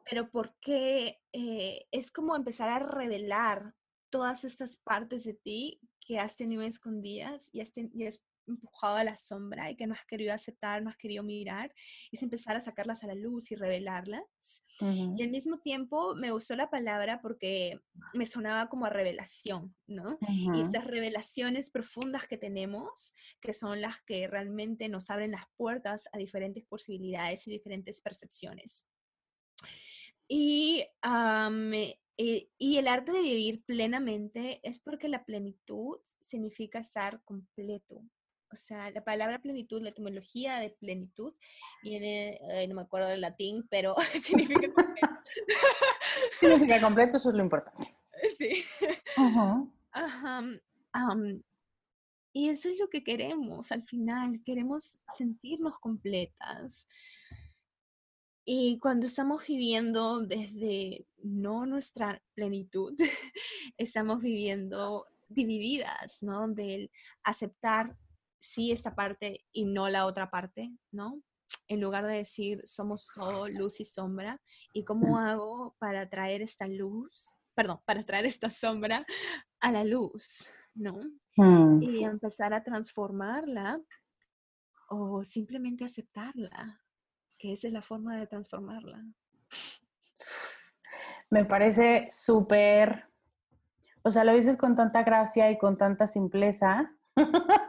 [0.10, 3.76] pero porque eh, es como empezar a revelar
[4.10, 7.72] todas estas partes de ti que has tenido escondidas y has,
[8.08, 11.74] has empujado a la sombra y que no has querido aceptar, no has querido mirar,
[12.12, 14.64] es empezar a sacarlas a la luz y revelarlas.
[14.82, 17.82] Y al mismo tiempo me gustó la palabra porque
[18.14, 20.18] me sonaba como a revelación, ¿no?
[20.28, 26.08] Y estas revelaciones profundas que tenemos, que son las que realmente nos abren las puertas
[26.14, 28.88] a diferentes posibilidades y diferentes percepciones.
[30.30, 30.86] Y,
[32.18, 38.04] eh, y el arte de vivir plenamente es porque la plenitud significa estar completo,
[38.52, 41.34] o sea, la palabra plenitud, la etimología de plenitud,
[41.84, 45.08] viene, no me acuerdo del latín, pero significa completo.
[46.40, 47.96] significa completo, eso es lo importante.
[48.38, 48.66] Sí.
[49.94, 50.44] Ajá.
[52.34, 56.90] y eso es lo que queremos al final, queremos sentirnos completas.
[58.44, 62.94] Y cuando estamos viviendo desde no nuestra plenitud,
[63.78, 66.48] estamos viviendo divididas, ¿no?
[66.48, 66.92] Del
[67.24, 67.96] aceptar
[68.40, 71.22] sí esta parte y no la otra parte, ¿no?
[71.68, 74.42] En lugar de decir somos todo luz y sombra,
[74.74, 79.06] ¿y cómo hago para traer esta luz, perdón, para traer esta sombra
[79.60, 81.00] a la luz, ¿no?
[81.36, 81.82] Mm.
[81.82, 83.82] y empezar a transformarla
[84.90, 86.82] o simplemente aceptarla,
[87.38, 89.06] que esa es la forma de transformarla.
[91.30, 93.06] Me parece súper,
[94.02, 96.92] o sea, lo dices con tanta gracia y con tanta simpleza,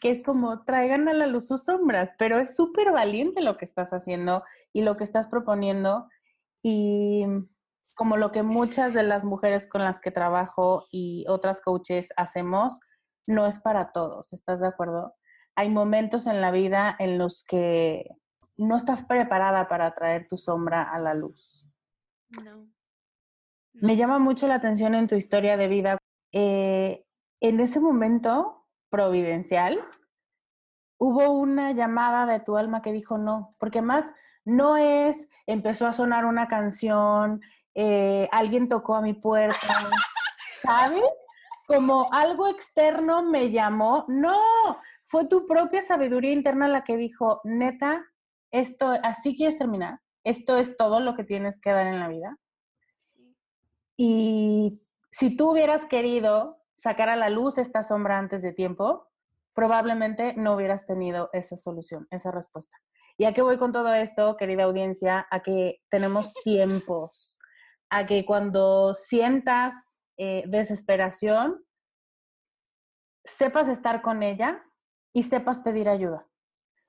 [0.00, 3.64] que es como traigan a la luz sus sombras, pero es súper valiente lo que
[3.64, 6.08] estás haciendo y lo que estás proponiendo
[6.62, 7.26] y
[7.94, 12.80] como lo que muchas de las mujeres con las que trabajo y otras coaches hacemos,
[13.26, 15.14] no es para todos, ¿estás de acuerdo?
[15.54, 18.08] Hay momentos en la vida en los que
[18.56, 21.66] no estás preparada para traer tu sombra a la luz.
[22.42, 22.66] No.
[23.74, 25.98] Me llama mucho la atención en tu historia de vida.
[26.32, 27.04] eh,
[27.40, 28.59] en ese momento
[28.90, 29.82] providencial,
[30.98, 34.04] hubo una llamada de tu alma que dijo no, porque más
[34.44, 37.40] no es, empezó a sonar una canción,
[37.74, 39.56] eh, alguien tocó a mi puerta,
[40.62, 41.02] ¿sabes?
[41.66, 44.04] Como algo externo me llamó.
[44.08, 44.36] No,
[45.04, 48.04] fue tu propia sabiduría interna la que dijo, neta,
[48.50, 52.36] esto, así quieres terminar, esto es todo lo que tienes que dar en la vida.
[53.96, 59.06] Y si tú hubieras querido sacar a la luz esta sombra antes de tiempo,
[59.52, 62.74] probablemente no hubieras tenido esa solución, esa respuesta.
[63.18, 65.26] ¿Y a qué voy con todo esto, querida audiencia?
[65.30, 67.38] A que tenemos tiempos,
[67.90, 69.74] a que cuando sientas
[70.16, 71.62] eh, desesperación,
[73.26, 74.64] sepas estar con ella
[75.12, 76.26] y sepas pedir ayuda.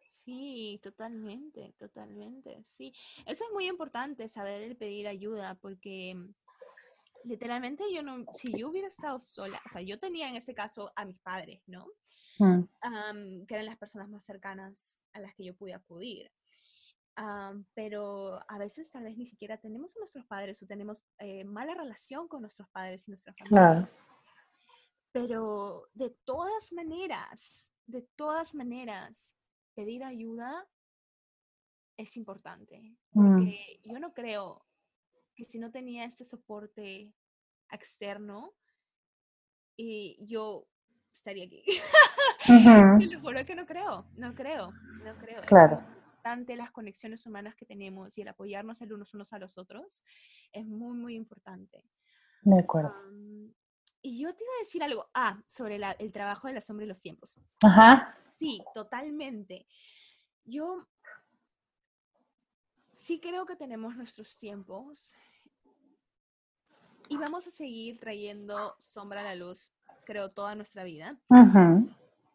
[0.08, 2.94] Sí, totalmente, totalmente, sí.
[3.26, 6.34] Eso es muy importante, saber el pedir ayuda, porque mm,
[7.24, 10.92] literalmente yo no, si yo hubiera estado sola, o sea, yo tenía en este caso
[10.96, 11.88] a mis padres, ¿no?
[12.40, 16.32] Mm, Am, que eran las personas más cercanas a las que yo pude acudir.
[17.16, 21.44] Am, pero a veces tal vez ni siquiera tenemos a nuestros padres o tenemos eh,
[21.44, 23.58] mala relación con nuestros padres y nuestra familia.
[23.58, 23.90] Claro.
[25.12, 29.36] Pero de todas maneras, de todas maneras,
[29.76, 30.68] pedir ayuda
[31.98, 32.98] es importante.
[33.12, 33.36] Mm.
[33.36, 34.66] Porque yo no creo
[35.36, 37.14] que si no tenía este soporte
[37.72, 38.54] externo,
[39.78, 40.68] y yo
[41.14, 41.64] estaría aquí.
[42.50, 43.00] Ujú.
[43.00, 44.72] Te lo juro que no creo, no creo,
[45.04, 45.42] no creo.
[45.48, 45.76] Claro.
[46.22, 50.04] importante las conexiones humanas que tenemos y el apoyarnos el unos unos a los otros
[50.52, 51.84] es muy, muy importante.
[52.44, 52.90] De acuerdo.
[52.94, 53.54] Am,
[54.04, 56.86] y yo te iba a decir algo, ah, sobre la- el trabajo de la sombra
[56.86, 57.40] y los tiempos.
[57.62, 58.16] Ajá.
[58.38, 59.68] Sí, totalmente.
[60.44, 60.88] Yo
[63.12, 65.14] sí creo que tenemos nuestros tiempos
[67.10, 69.70] y vamos a seguir trayendo sombra a la luz,
[70.08, 71.20] creo, toda nuestra vida.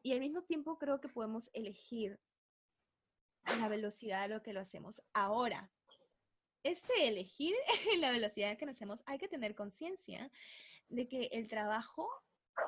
[0.02, 2.20] Y al mismo tiempo creo que podemos elegir
[3.58, 5.00] la velocidad a lo que lo hacemos.
[5.14, 5.72] Ahora,
[6.62, 7.54] este elegir
[8.00, 10.30] la velocidad que lo hacemos, hay que tener conciencia
[10.90, 12.06] de que el trabajo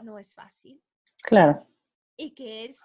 [0.02, 0.82] no es fácil
[1.24, 1.66] Claro.
[2.16, 2.80] y que es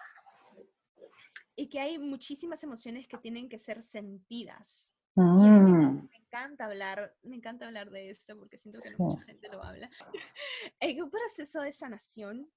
[1.56, 4.93] y que hay muchísimas emociones que tienen que ser sentidas.
[5.16, 9.02] Mm, Me encanta hablar, me encanta hablar de esto porque siento que no Sí.
[9.02, 9.88] mucha gente lo habla.
[10.80, 12.50] En un proceso de sanación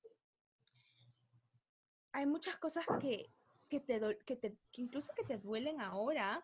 [2.12, 3.32] hay muchas cosas que,
[3.70, 6.44] que, te, que, te, que incluso que te duelen ahora,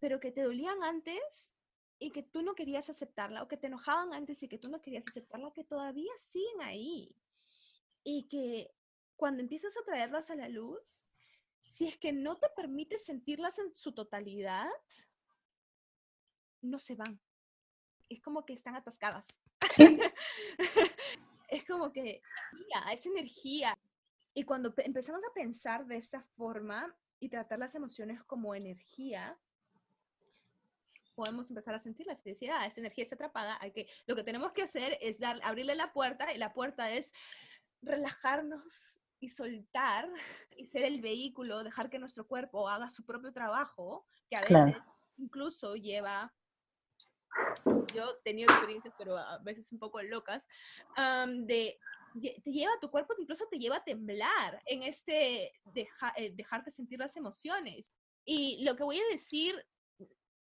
[0.00, 1.54] pero que te dolían antes
[1.98, 4.80] y que tú no querías aceptarla, o que te enojaban antes y que tú no
[4.82, 7.16] querías aceptarla, que todavía siguen ahí.
[8.04, 8.74] Y que
[9.16, 11.06] cuando empiezas a traerlas a la luz,
[11.70, 14.68] si es que no te permites sentirlas en su totalidad,
[16.62, 17.20] no se van.
[18.08, 19.24] Es como que están atascadas.
[21.48, 22.22] es como que
[22.72, 23.76] ya, es energía.
[24.34, 29.38] Y cuando pe- empezamos a pensar de esta forma y tratar las emociones como energía,
[31.14, 34.24] podemos empezar a sentirlas y decir, ah, esa energía está atrapada, hay que, lo que
[34.24, 37.12] tenemos que hacer es dar, abrirle la puerta y la puerta es
[37.82, 40.10] relajarnos y soltar
[40.56, 44.66] y ser el vehículo, dejar que nuestro cuerpo haga su propio trabajo, que a Claro.
[44.66, 44.82] veces
[45.18, 46.32] incluso lleva,
[47.94, 50.46] yo he tenido experiencias, pero a veces un poco locas,
[50.96, 51.78] am, de
[52.14, 56.98] te lleva tu cuerpo, incluso te lleva a temblar en este deja- eh, dejarte sentir
[56.98, 57.90] las emociones.
[58.26, 59.54] Y lo que voy a decir,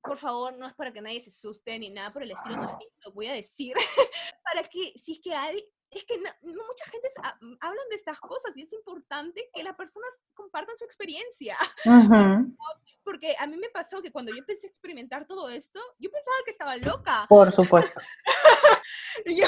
[0.03, 3.13] por favor, no es para que nadie se asuste ni nada por el estilo, lo
[3.13, 3.75] voy a decir
[4.45, 5.65] para que si es que hay,
[5.99, 9.63] es que no, no mucha gente sa- hablan de estas cosas y es importante que
[9.63, 11.57] las personas compartan su experiencia.
[13.05, 16.37] Porque a mí me pasó que cuando yo empecé a experimentar todo esto, yo pensaba
[16.45, 17.27] que estaba loca.
[17.29, 18.01] Por supuesto.
[19.27, 19.47] Yo,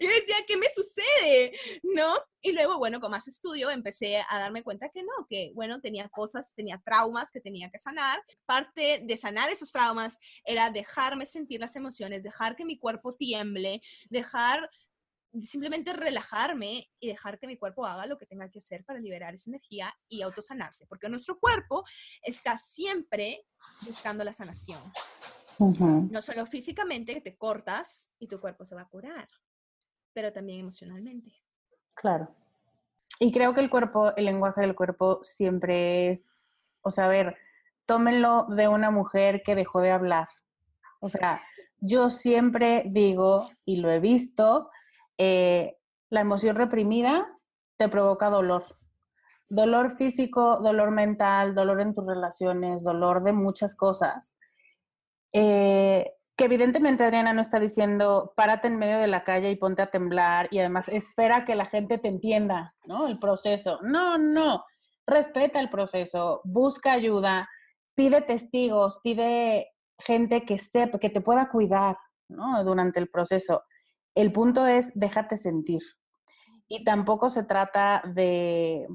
[0.00, 1.52] yo decía, ¿qué me sucede?
[1.82, 2.16] ¿No?
[2.40, 6.08] Y luego, bueno, con más estudio empecé a darme cuenta que no, que bueno, tenía
[6.08, 8.22] cosas, tenía traumas que tenía que sanar.
[8.46, 13.82] Parte de sanar esos traumas era dejarme sentir las emociones, dejar que mi cuerpo tiemble,
[14.08, 14.68] dejar
[15.42, 19.34] simplemente relajarme y dejar que mi cuerpo haga lo que tenga que hacer para liberar
[19.34, 21.84] esa energía y autosanarse, porque nuestro cuerpo
[22.22, 23.44] está siempre
[23.82, 24.80] buscando la sanación.
[25.58, 29.28] No solo físicamente, que te cortas y tu cuerpo se va a curar,
[30.12, 31.32] pero también emocionalmente.
[31.94, 32.34] Claro.
[33.20, 36.32] Y creo que el cuerpo, el lenguaje del cuerpo siempre es,
[36.82, 37.36] o sea, a ver,
[37.86, 40.28] tómenlo de una mujer que dejó de hablar.
[41.00, 41.40] O sea,
[41.78, 44.70] yo siempre digo, y lo he visto,
[45.18, 45.76] eh,
[46.10, 47.26] la emoción reprimida
[47.76, 48.64] te provoca dolor.
[49.48, 54.36] Dolor físico, dolor mental, dolor en tus relaciones, dolor de muchas cosas.
[55.32, 59.82] Eh, que evidentemente Adriana no está diciendo párate en medio de la calle y ponte
[59.82, 63.06] a temblar y además espera que la gente te entienda, ¿no?
[63.06, 63.78] El proceso.
[63.82, 64.64] No, no.
[65.06, 67.48] Respeta el proceso, busca ayuda,
[67.94, 71.96] pide testigos, pide gente que sepa, que te pueda cuidar,
[72.28, 72.64] ¿no?
[72.64, 73.62] Durante el proceso.
[74.14, 75.82] El punto es déjate sentir.
[76.68, 78.86] Y tampoco se trata de,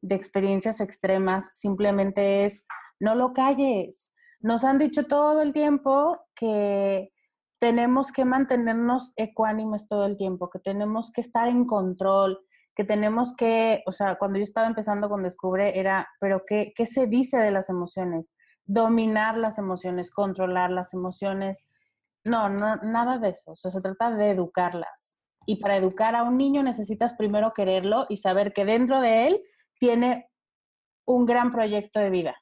[0.00, 2.64] de experiencias extremas, simplemente es
[3.00, 4.12] no lo calles.
[4.40, 7.12] Nos han dicho todo el tiempo que
[7.58, 12.40] tenemos que mantenernos ecuánimes todo el tiempo, que tenemos que estar en control,
[12.74, 16.86] que tenemos que, o sea, cuando yo estaba empezando con Descubre era, pero ¿qué, qué
[16.86, 18.32] se dice de las emociones?
[18.64, 21.64] Dominar las emociones, controlar las emociones.
[22.24, 23.54] No, no, nada de eso.
[23.56, 25.14] Se trata de educarlas.
[25.46, 29.42] Y para educar a un niño necesitas primero quererlo y saber que dentro de él
[29.78, 30.30] tiene
[31.04, 32.36] un gran proyecto de vida.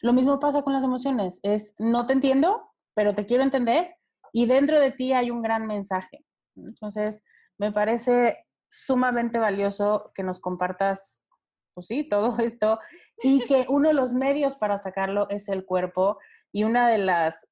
[0.00, 1.40] Lo mismo pasa con las emociones.
[1.42, 3.96] Es, no te entiendo, pero te quiero entender
[4.32, 6.24] y dentro de ti hay un gran mensaje.
[6.56, 7.22] Entonces,
[7.58, 11.24] me parece sumamente valioso que nos compartas,
[11.74, 12.78] pues sí, todo esto
[13.22, 16.18] y que uno de los medios para sacarlo es el cuerpo
[16.52, 17.46] y una de las,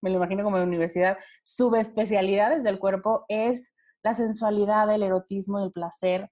[0.00, 5.62] me lo imagino como en la universidad, subespecialidades del cuerpo es la sensualidad, el erotismo,
[5.62, 6.30] el placer,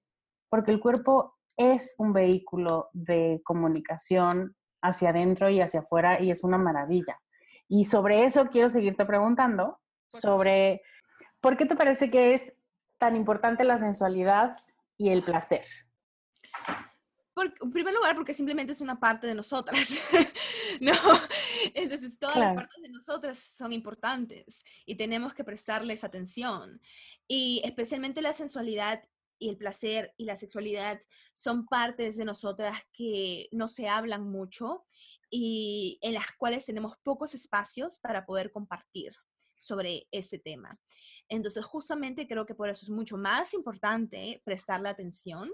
[0.48, 6.44] porque el cuerpo es un vehículo de comunicación hacia adentro y hacia afuera y es
[6.44, 7.18] una maravilla.
[7.68, 10.82] Y sobre eso quiero seguirte preguntando, sobre
[11.40, 12.52] por qué te parece que es
[12.98, 14.56] tan importante la sensualidad
[14.96, 15.64] y el placer.
[17.36, 19.98] en primer lugar, porque simplemente es una parte de nosotras,
[20.80, 20.92] ¿no?
[21.74, 26.80] Entonces, todas las partes de nosotras son importantes y tenemos que prestarles atención.
[27.28, 29.02] Y especialmente la sensualidad
[29.38, 31.00] y el placer y la sexualidad
[31.34, 34.86] son partes de nosotras que no se hablan mucho
[35.30, 39.12] y en las cuales tenemos pocos espacios para poder compartir
[39.58, 40.78] sobre este tema.
[41.28, 45.50] Entonces, justamente creo que por eso es mucho más importante prestarle atención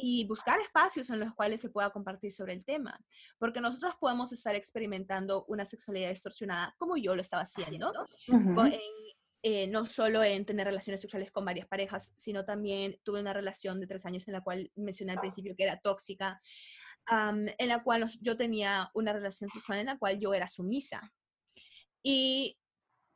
[0.00, 2.98] y buscar espacios en los cuales se pueda compartir sobre el tema,
[3.38, 7.92] porque nosotros podemos estar experimentando una sexualidad distorsionada como yo lo estaba haciendo,
[9.42, 13.80] eh, no solo en tener relaciones sexuales con varias parejas, sino también tuve una relación
[13.80, 16.40] de tres años en la cual mencioné al principio que era tóxica,
[17.10, 21.12] en la cual yo tenía una relación sexual en la cual yo era sumisa.
[22.02, 22.58] Y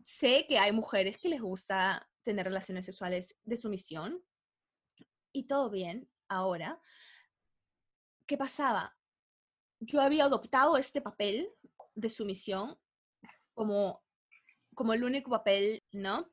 [0.04, 4.22] sé que hay mujeres que les gusta tener relaciones sexuales de sumisión
[5.32, 6.08] y todo bien.
[6.32, 6.80] Ahora,
[8.26, 8.96] ¿qué pasaba?
[9.80, 11.50] Yo había adoptado este papel
[11.94, 12.78] de sumisión
[13.52, 14.02] como,
[14.74, 16.30] como el único papel, ¿no?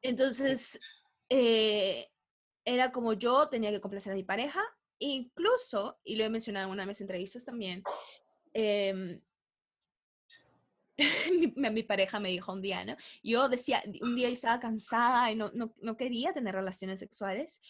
[0.00, 0.78] Entonces,
[1.28, 2.08] eh,
[2.64, 4.62] era como yo tenía que complacer a mi pareja,
[5.00, 7.82] incluso, y lo he mencionado en una de mis entrevistas también,
[8.54, 9.18] eh,
[11.56, 12.96] mi, pareja me dijo un día, ¿no?
[13.24, 17.60] Yo decía, un día estaba cansada y no, no, no quería tener relaciones sexuales,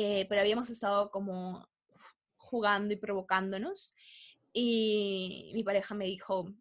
[0.00, 1.68] eh, pero habíamos estado como
[2.36, 3.92] jugando y provocándonos.
[4.52, 6.54] Y mi pareja me dijo,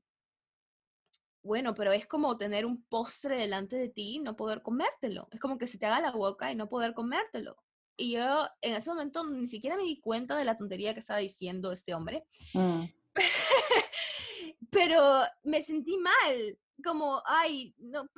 [1.43, 5.27] bueno, pero es como tener un postre delante de ti y no poder comértelo.
[5.31, 7.57] Es como que se te haga la boca y no poder comértelo.
[7.95, 11.19] Y yo en ese momento ni siquiera me di cuenta de la tontería que estaba
[11.19, 12.25] diciendo este hombre.
[12.55, 12.85] Mm.
[14.71, 18.09] pero me sentí mal, como, ay, no,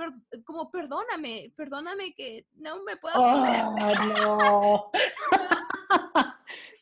[0.46, 3.64] como perdóname, perdóname que no me puedas comer.
[4.22, 4.92] no.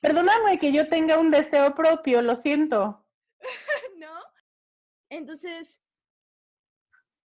[0.01, 3.05] perdóname que yo tenga un deseo propio, lo siento.
[3.97, 4.13] ¿No?
[5.09, 5.80] Entonces,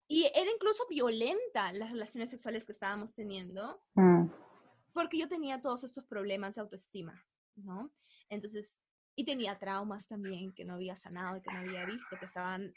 [0.09, 4.27] y era incluso violenta las relaciones sexuales que estábamos teniendo, mm.
[4.93, 7.25] porque yo tenía todos estos problemas de autoestima,
[7.55, 7.93] ¿no?
[8.29, 8.81] Entonces,
[9.21, 12.73] y tenía traumas también que no había sanado, que no había visto, que estaban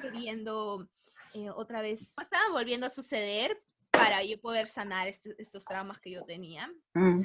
[0.00, 0.88] queriendo
[1.34, 3.56] eh, otra vez, estaban volviendo a suceder
[3.90, 6.72] para yo poder sanar este, estos traumas que yo tenía.
[6.94, 7.22] Mm.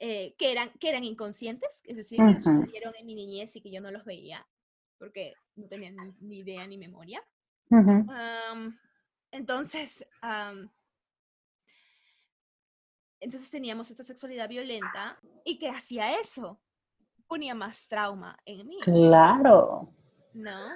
[0.00, 3.70] Eh, que, eran, que eran inconscientes, es decir, que sucedieron en mi niñez y que
[3.70, 4.44] yo no los veía
[4.98, 7.22] porque no tenía ni, idea ni memoria.
[9.30, 10.04] entonces,
[13.20, 16.60] entonces teníamos esta sexualidad violenta y que hacía eso,
[17.34, 18.78] ponía más trauma en mí.
[18.80, 19.88] Claro.
[20.34, 20.68] ¿No?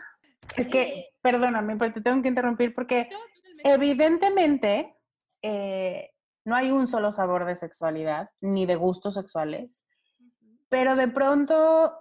[0.56, 3.18] Es que, Eh, perdóname, pero te tengo que interrumpir porque no,
[3.62, 4.96] evidentemente
[5.40, 6.10] eh,
[6.44, 9.84] no hay un solo sabor de sexualidad ni de gustos sexuales,
[10.68, 11.94] pero de pronto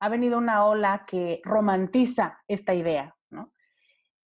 [0.00, 3.50] ha venido una ola que romantiza esta idea, ¿no?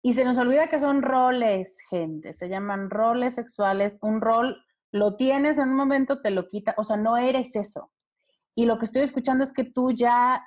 [0.02, 4.00] Y se nos olvida que son roles, gente, se llaman roles sexuales.
[4.02, 7.92] Un rol lo tienes en un momento, te lo quita, o sea, no eres eso.
[8.56, 10.44] Y lo que estoy escuchando es que tú ya,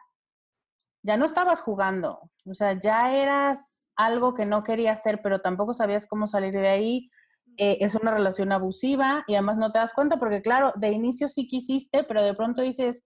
[1.02, 3.58] ya no estabas jugando, o sea, ya eras
[3.96, 7.10] algo que no querías hacer, pero tampoco sabías cómo salir de ahí.
[7.56, 11.28] Eh, es una relación abusiva y además no te das cuenta porque, claro, de inicio
[11.28, 13.04] sí quisiste, pero de pronto dices,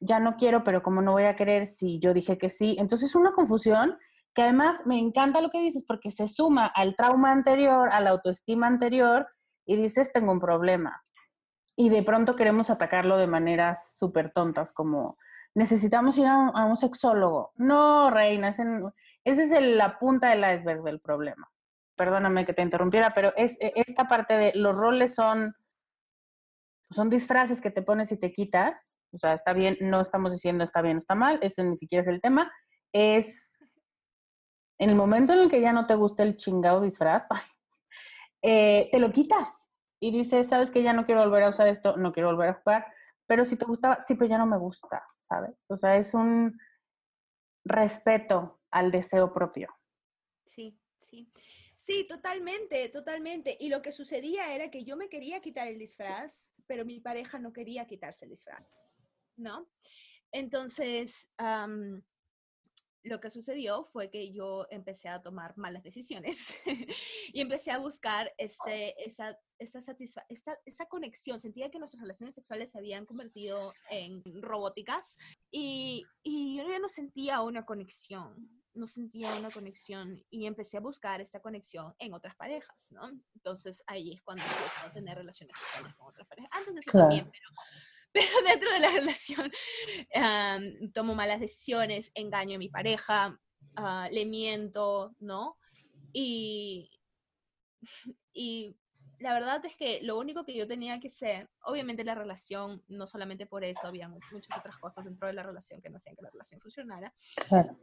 [0.00, 2.76] ya no quiero, pero como no voy a querer si yo dije que sí.
[2.78, 3.96] Entonces es una confusión
[4.34, 8.10] que además me encanta lo que dices porque se suma al trauma anterior, a la
[8.10, 9.28] autoestima anterior
[9.66, 11.00] y dices, tengo un problema.
[11.80, 15.16] Y de pronto queremos atacarlo de maneras súper tontas, como
[15.54, 17.52] necesitamos ir a un, sexólogo.
[17.56, 18.64] No, reina, ese,
[19.24, 21.50] es la punta del iceberg del problema.
[21.96, 25.56] Perdóname que te interrumpiera, pero es, e- esta parte de los roles son,
[26.90, 28.98] son disfraces que te pones y te quitas.
[29.14, 32.02] O sea, está bien, no estamos diciendo está bien o está mal, eso ni siquiera
[32.02, 32.52] es el tema.
[32.92, 33.50] Es
[34.78, 37.24] en el momento en el que ya no te gusta el chingado disfraz,
[38.42, 39.50] eh, te lo quitas
[40.00, 42.54] y dices, sabes que ya no quiero volver a usar esto, no quiero volver a
[42.54, 42.86] jugar,
[43.26, 45.70] pero si te gustaba, sí, pero ya no me gusta, ¿sabes?
[45.70, 46.58] O sea, es un
[47.64, 49.68] respeto al deseo propio.
[50.44, 51.30] Sí, sí.
[51.76, 53.56] Sí, totalmente, totalmente.
[53.58, 57.38] Y lo que sucedía era que yo me quería quitar el disfraz, pero mi pareja
[57.38, 58.78] no quería quitarse el disfraz,
[59.36, 59.70] ¿no?
[60.32, 61.30] Entonces,
[63.02, 66.54] lo que sucedió fue que yo empecé a tomar malas decisiones
[67.32, 71.40] y empecé a buscar este, esa, esa, satisfa- esta, esa conexión.
[71.40, 75.16] Sentía que nuestras relaciones sexuales se habían convertido en robóticas
[75.50, 80.80] y, y yo ya no sentía una conexión, no sentía una conexión y empecé a
[80.80, 83.08] buscar esta conexión en otras parejas, ¿no?
[83.34, 86.50] Entonces ahí es cuando empecé a tener relaciones sexuales con otras parejas.
[86.52, 87.08] Antes de eso Claro.
[87.08, 87.48] también, pero,
[88.12, 89.50] pero dentro de la relación
[90.14, 93.38] am, tomo malas decisiones, engaño a mi pareja,
[93.76, 95.56] ah, le miento, ¿no?
[96.12, 96.90] Y,
[98.32, 98.76] y
[99.18, 103.06] la verdad es que lo único que yo tenía que hacer, obviamente la relación, no
[103.06, 106.16] solamente por eso, había mu- muchas otras cosas dentro de la relación que no hacían
[106.16, 107.12] que la relación funcionara,
[107.48, 107.78] Claro.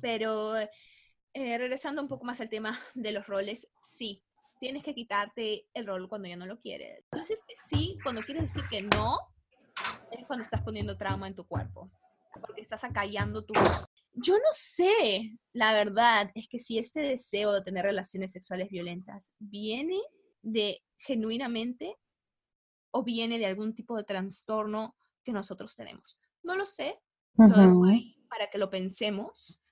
[0.00, 4.22] pero eh, regresando un poco más al tema de los roles, sí,
[4.60, 7.04] tienes que quitarte el rol cuando ya no lo quieres.
[7.12, 9.18] Entonces, sí, cuando quieres decir que no,
[10.18, 11.90] es cuando estás poniendo trauma en tu cuerpo,
[12.40, 13.54] porque estás acallando tu.
[14.12, 19.32] Yo no sé, la verdad, es que si este deseo de tener relaciones sexuales violentas
[19.38, 20.00] viene
[20.42, 21.96] de genuinamente
[22.92, 24.94] o viene de algún tipo de trastorno
[25.24, 26.18] que nosotros tenemos.
[26.42, 27.00] No lo sé,
[27.36, 27.84] lo dejo Ujú.
[27.86, 29.62] ahí para que lo pensemos.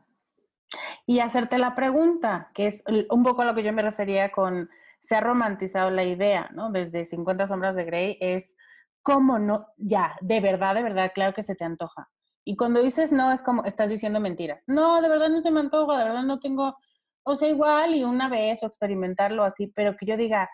[1.04, 4.70] Y hacerte la pregunta, que es un poco a lo que yo me refería con
[5.00, 6.70] se ha romantizado la idea, ¿no?
[6.70, 8.56] Desde 50 sombras de Grey es
[9.02, 12.08] cómo no, ya, de verdad, de verdad, claro que se te antoja.
[12.44, 14.64] Y cuando dices no, es como estás diciendo mentiras.
[14.66, 16.76] No, de verdad no se me antoja, de verdad no tengo,
[17.24, 20.48] o sea, igual y una vez o experimentarlo así, pero que yo diga,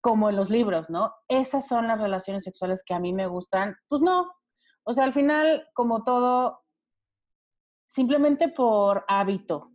[0.00, 1.12] como en los libros, ¿no?
[1.28, 3.76] Esas son las relaciones sexuales que a mí me gustan.
[3.88, 4.32] Pues no.
[4.84, 6.60] O sea, al final, como todo,
[7.86, 9.70] simplemente por hábito,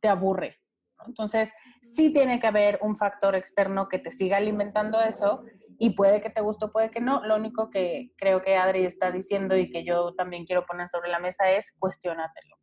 [0.00, 0.58] te aburre.
[1.06, 5.44] Entonces, sí tiene que haber un factor externo que te siga alimentando eso
[5.82, 7.26] y puede que te guste, puede que no.
[7.26, 11.10] Lo único que creo que Adri está diciendo y que yo también quiero poner sobre
[11.10, 12.54] la mesa es cuestionátelo.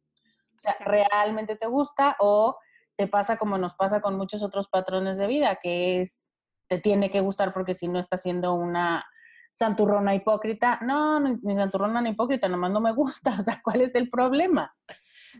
[0.55, 0.73] O sea.
[0.85, 2.57] ¿realmente te gusta o
[2.95, 6.29] te pasa como nos pasa con muchos otros patrones de vida, que es,
[6.69, 9.05] te tiene que gustar porque si no estás siendo una
[9.51, 10.79] santurrona hipócrita?
[10.81, 13.31] No, ni santurrona ni hipócrita, nomás no me gusta.
[13.41, 14.73] O sea, ¿cuál es el problema?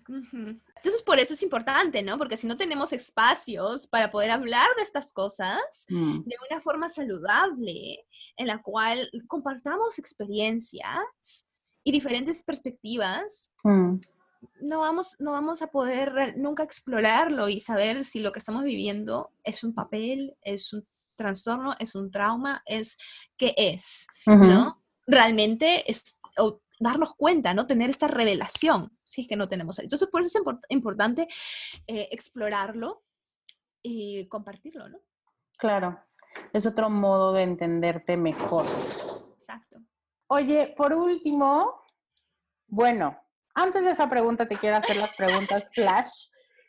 [0.08, 2.18] Entonces, por eso es importante, ¿no?
[2.18, 5.60] Porque si no tenemos espacios para poder hablar de estas cosas
[5.90, 6.20] Mm.
[6.26, 8.06] de una forma saludable,
[8.38, 11.48] en la cual compartamos experiencias
[11.84, 13.96] y diferentes perspectivas, Mm.
[14.62, 19.32] no vamos, no vamos a poder nunca explorarlo y saber si lo que estamos viviendo
[19.44, 20.86] es un papel, es un
[21.16, 22.98] trastorno, es un trauma, es
[23.36, 24.46] qué es, Ujú.
[24.46, 24.82] ¿no?
[25.08, 27.68] Realmente es o darnos cuenta, ¿no?
[27.68, 29.78] Tener esta revelación, si es que no tenemos.
[29.80, 31.28] Entonces, por eso es import- importante
[31.88, 33.04] eh, explorarlo
[33.82, 35.00] y compartirlo, ¿no?
[35.58, 36.00] Claro,
[36.54, 38.66] es otro modo de entenderte mejor.
[39.36, 39.80] Exacto.
[40.28, 41.82] Oye, por último,
[42.68, 43.20] bueno,
[43.56, 46.28] antes de esa pregunta te quiero hacer las preguntas flash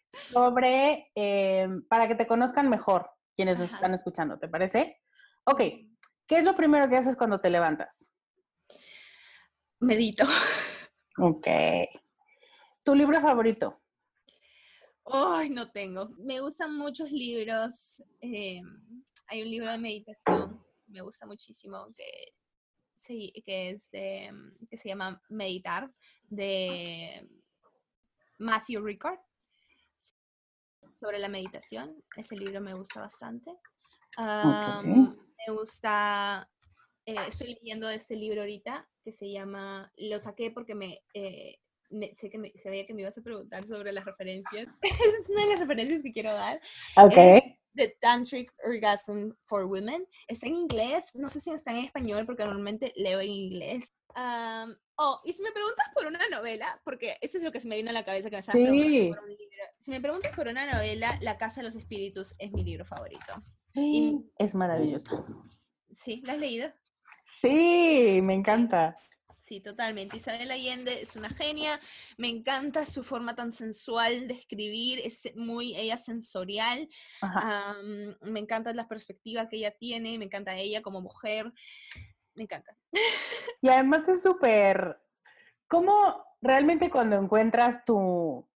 [0.08, 5.00] sobre, eh, para que te conozcan mejor quienes nos están escuchando, ¿te parece?
[5.44, 5.60] Ok,
[6.26, 8.08] ¿Qué es lo primero que haces cuando te levantas?
[9.80, 10.24] Medito.
[11.18, 11.46] Ok.
[12.84, 13.80] ¿Tu libro favorito?
[15.06, 16.10] Ay, no tengo.
[16.18, 18.02] Me gustan muchos libros.
[18.20, 18.60] eh,
[19.30, 22.34] hay un libro de meditación, me gusta muchísimo, que,
[22.96, 24.32] sí, que, es de,
[24.68, 25.88] que se llama Meditar,
[26.28, 27.28] de
[28.38, 29.20] Matthew Ricard,
[30.98, 32.02] sobre la meditación.
[32.16, 33.52] Ese libro me gusta bastante.
[34.18, 36.50] Me gusta,
[37.06, 41.58] eh, estoy leyendo este libro ahorita que se llama, lo saqué porque me, eh,
[41.90, 44.66] me- sé que me, sabía que me ibas a preguntar sobre las referencias.
[45.24, 46.60] es una de las referencias que quiero dar.
[46.96, 47.14] Ok.
[47.74, 50.04] The Tantric Orgasm for Women.
[50.26, 53.92] Está en inglés, no sé si está en español porque normalmente leo en inglés.
[54.16, 57.68] Am, oh, y si me preguntas por una novela, porque eso es lo que se
[57.68, 58.50] me vino a la cabeza que me Sí.
[58.50, 59.64] preguntando por un libro.
[59.80, 63.32] Si me preguntas por una novela, La Casa de los Espíritus es mi libro favorito.
[63.74, 65.24] y- Es maravillosa.
[65.92, 66.22] ¿Sí?
[66.24, 66.72] ¿La has leído?
[67.40, 68.98] Sí, me encanta.
[69.38, 70.18] Sí, totalmente.
[70.18, 71.80] Isabel Allende es una genia.
[72.18, 75.00] Me encanta su forma tan sensual de escribir.
[75.02, 76.88] Es muy ella sensorial.
[78.20, 80.18] Me encanta la perspectiva que ella tiene.
[80.18, 81.50] Me encanta ella como mujer.
[82.34, 82.76] Me encanta.
[83.62, 85.00] Y además es súper,
[85.66, 88.46] ¿cómo realmente cuando encuentras tu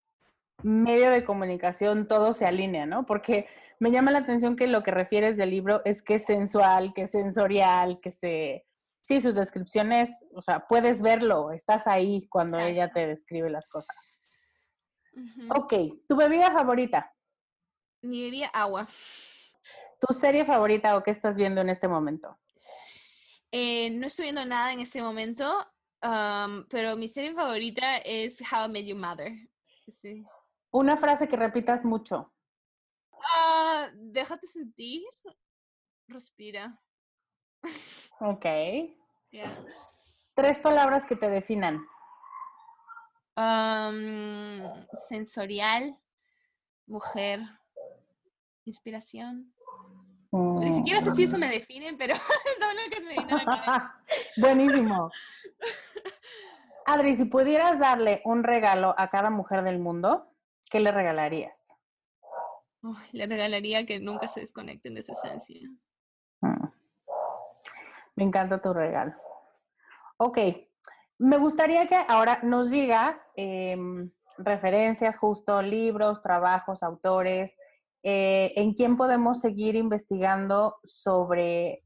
[0.62, 3.04] medio de comunicación todo se alinea, ¿no?
[3.04, 3.48] Porque
[3.80, 7.02] me llama la atención que lo que refieres del libro es que es sensual, que
[7.02, 8.64] es sensorial, que se...
[9.06, 13.94] Sí, sus descripciones, o sea, puedes verlo, estás ahí cuando ella te describe las cosas.
[15.12, 15.48] Ujú.
[15.54, 15.74] Ok,
[16.08, 17.14] ¿tu bebida favorita?
[18.00, 18.88] Mi bebida agua.
[20.00, 22.38] ¿Tu serie favorita o qué estás viendo en este momento?
[23.52, 25.54] Eh, no estoy viendo nada en este momento,
[26.70, 29.32] pero mi serie favorita es How I Met Your Mother.
[29.86, 30.24] Sí.
[30.70, 32.32] Una frase que repitas mucho.
[33.36, 35.02] Ah, déjate sentir.
[36.08, 36.80] Respira.
[38.20, 38.46] Ok.
[40.34, 41.84] Tres palabras que te definan.
[43.36, 45.98] Am, sensorial,
[46.86, 47.40] mujer,
[48.64, 49.52] inspiración.
[50.32, 52.20] Ni siquiera sé si eso me define, pero es
[52.60, 53.94] lo que me viene a la cabeza.
[54.36, 55.10] Buenísimo.
[56.86, 60.28] Adri, si pudieras darle un regalo a cada mujer del mundo,
[60.70, 61.56] ¿qué le regalarías?
[63.12, 65.60] Le regalaría que nunca se desconecten de su esencia.
[66.40, 66.66] Mm.
[68.16, 69.14] Me encanta tu regalo.
[70.16, 70.38] Ok,
[71.18, 77.52] me gustaría que ahora nos digas em, referencias, justo libros, trabajos, autores,
[78.02, 81.84] eh, en quién podemos seguir investigando sobre,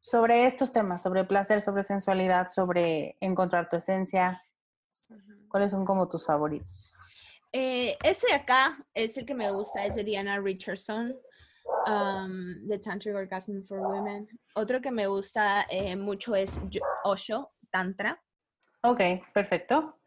[0.00, 4.40] sobre estos temas, sobre placer, sobre sensualidad, sobre encontrar tu esencia.
[5.48, 6.94] ¿Cuáles son como tus favoritos?
[7.52, 11.16] Eh, ese de acá es el que me gusta, es de Diana Richardson,
[11.86, 14.28] um, The Tantric Orgasm for Women.
[14.54, 16.60] Otro que me gusta eh, mucho es
[17.04, 18.22] Osho, Tantra.
[18.82, 19.00] Ok,
[19.32, 19.98] perfecto.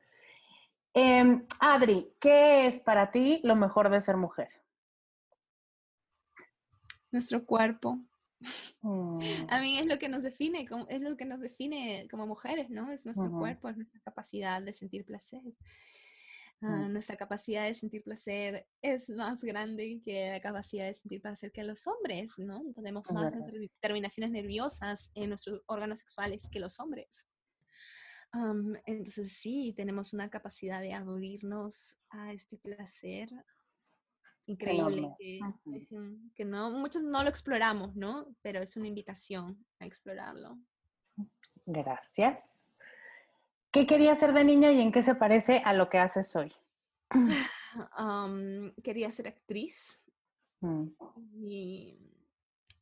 [0.94, 4.50] Em, Adri, ¿qué es para ti lo mejor de ser mujer?
[7.12, 7.98] Nuestro cuerpo.
[8.82, 12.70] Mm, A mí es lo que nos define, es lo que nos define como mujeres,
[12.70, 12.92] ¿no?
[12.92, 13.40] Es nuestro Ujú.
[13.40, 15.42] cuerpo, es nuestra capacidad de sentir placer.
[16.66, 16.94] Ah, Mm.
[16.94, 21.62] nuestra capacidad de sentir placer es más grande que la capacidad de sentir placer que
[21.62, 22.64] los hombres, ¿no?
[22.74, 23.34] Tenemos más
[23.82, 27.28] terminaciones nerviosas en nuestros órganos sexuales que los hombres.
[28.86, 33.30] Entonces sí, tenemos una capacidad de abrirnos a este placer
[34.46, 35.40] increíble que,
[36.34, 38.34] que no muchos no lo exploramos, ¿no?
[38.42, 40.58] Pero es una invitación a explorarlo.
[41.66, 42.42] Gracias.
[43.74, 46.54] ¿Qué querías ser de niña y en qué se parece a lo que haces hoy?
[48.84, 50.04] Quería ser actriz
[50.62, 50.88] Mm,
[51.36, 51.98] y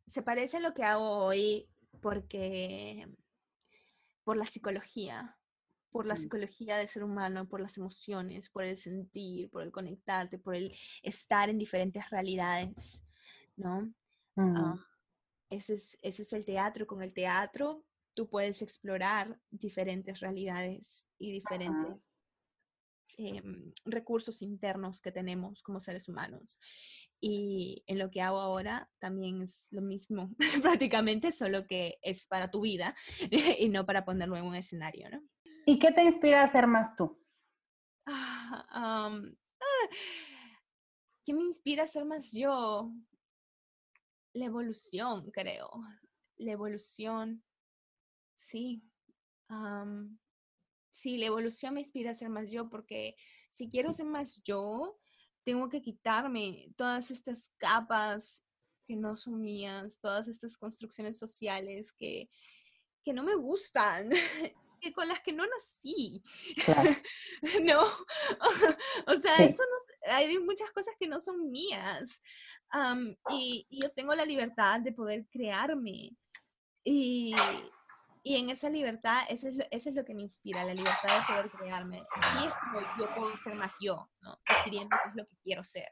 [0.05, 1.69] se parece a lo que hago hoy
[2.01, 3.07] porque
[4.25, 5.37] por la psicología,
[5.91, 6.17] por la Mm.
[6.17, 10.75] psicología del ser humano, por las emociones, por el sentir, por el conectarte, por el
[11.03, 13.01] estar en diferentes realidades,
[13.55, 13.93] ¿no?
[14.35, 14.85] mm, Am,
[15.49, 16.85] ese, es, ese es el teatro.
[16.85, 21.97] Con el teatro tú puedes explorar diferentes realidades y diferentes
[23.17, 26.59] em, recursos internos que tenemos como seres humanos.
[27.19, 32.49] Y en lo que hago ahora también es lo mismo, prácticamente, solo que es para
[32.49, 32.95] tu vida
[33.59, 35.21] y no para ponerlo en un escenario, ¿no?
[35.65, 37.19] ¿Y qué te inspira a ser más tú?
[38.07, 39.21] Ah, ah,
[41.23, 42.91] ¿Qué me inspira a ser más yo?
[44.33, 45.69] La evolución, creo.
[46.37, 47.43] La evolución.
[48.51, 48.83] Sí.
[50.89, 53.15] sí, la evolución me inspira a ser más yo porque
[53.49, 54.99] si quiero ser más yo,
[55.45, 58.43] tengo que quitarme todas estas capas
[58.85, 62.29] que no son mías, todas estas construcciones sociales que,
[63.05, 64.09] que no me gustan,
[64.81, 66.21] que con las que no nací.
[67.63, 67.83] no,
[69.07, 72.21] o sea, eso no, hay muchas cosas que no son mías.
[73.29, 76.17] y, y, yo tengo la libertad de poder crearme.
[76.83, 77.33] Y,
[78.23, 81.09] y en esa libertad, eso es, lo, eso es lo que me inspira, la libertad
[81.09, 81.97] de poder crearme.
[81.97, 84.37] Y es como yo puedo ser más yo, ¿no?
[84.47, 85.89] Decidiendo qué es lo que quiero ser.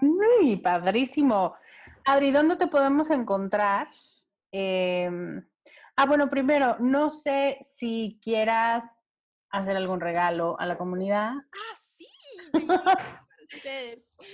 [0.00, 1.54] Muy padrísimo.
[2.06, 3.88] Adri, ¿dónde te podemos encontrar?
[4.50, 5.46] Em,
[5.96, 8.84] ah, bueno, primero, no sé si quieras
[9.50, 11.32] hacer algún regalo a la comunidad.
[11.34, 12.08] Ah, sí.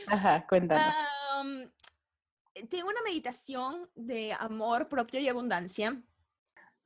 [0.06, 0.94] Ajá, cuéntanos.
[2.70, 6.00] tengo una meditación de amor propio y abundancia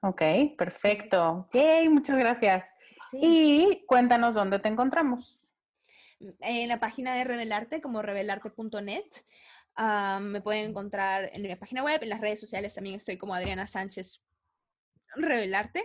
[0.01, 0.23] Ok,
[0.57, 1.49] perfecto.
[1.49, 1.57] Ok,
[1.89, 2.65] muchas gracias.
[3.13, 5.55] Y cuéntanos dónde te encontramos.
[6.41, 9.05] En la página de Revelarte, como revelarte.net.
[10.21, 13.67] me pueden encontrar en mi página web, en las redes sociales también estoy como Adriana
[13.67, 14.23] Sánchez
[15.15, 15.85] Revelarte.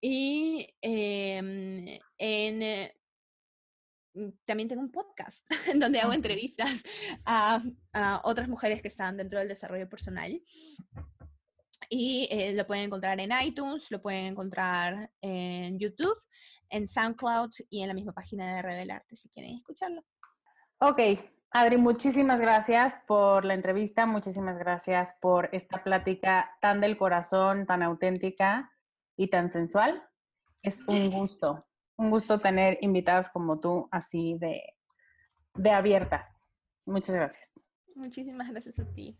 [0.00, 1.86] Y em,
[2.18, 2.96] en, eh,
[4.44, 6.84] también tengo un podcast en donde hago entrevistas
[7.24, 10.42] a, a, otras mujeres que están dentro del desarrollo personal.
[11.88, 16.16] Y eh, lo pueden encontrar en iTunes, lo pueden encontrar en YouTube,
[16.68, 20.02] en SoundCloud y en la misma página de Revelarte si quieren escucharlo.
[20.78, 21.00] Ok,
[21.52, 27.82] Adri, muchísimas gracias por la entrevista, muchísimas gracias por esta plática tan del corazón, tan
[27.82, 28.70] auténtica
[29.16, 30.02] y tan sensual.
[30.62, 31.66] Es un gusto,
[31.96, 34.62] un gusto tener invitadas como tú así de,
[35.54, 36.28] de abiertas.
[36.86, 37.50] Muchas gracias.
[37.96, 39.18] Muchísimas gracias a ti.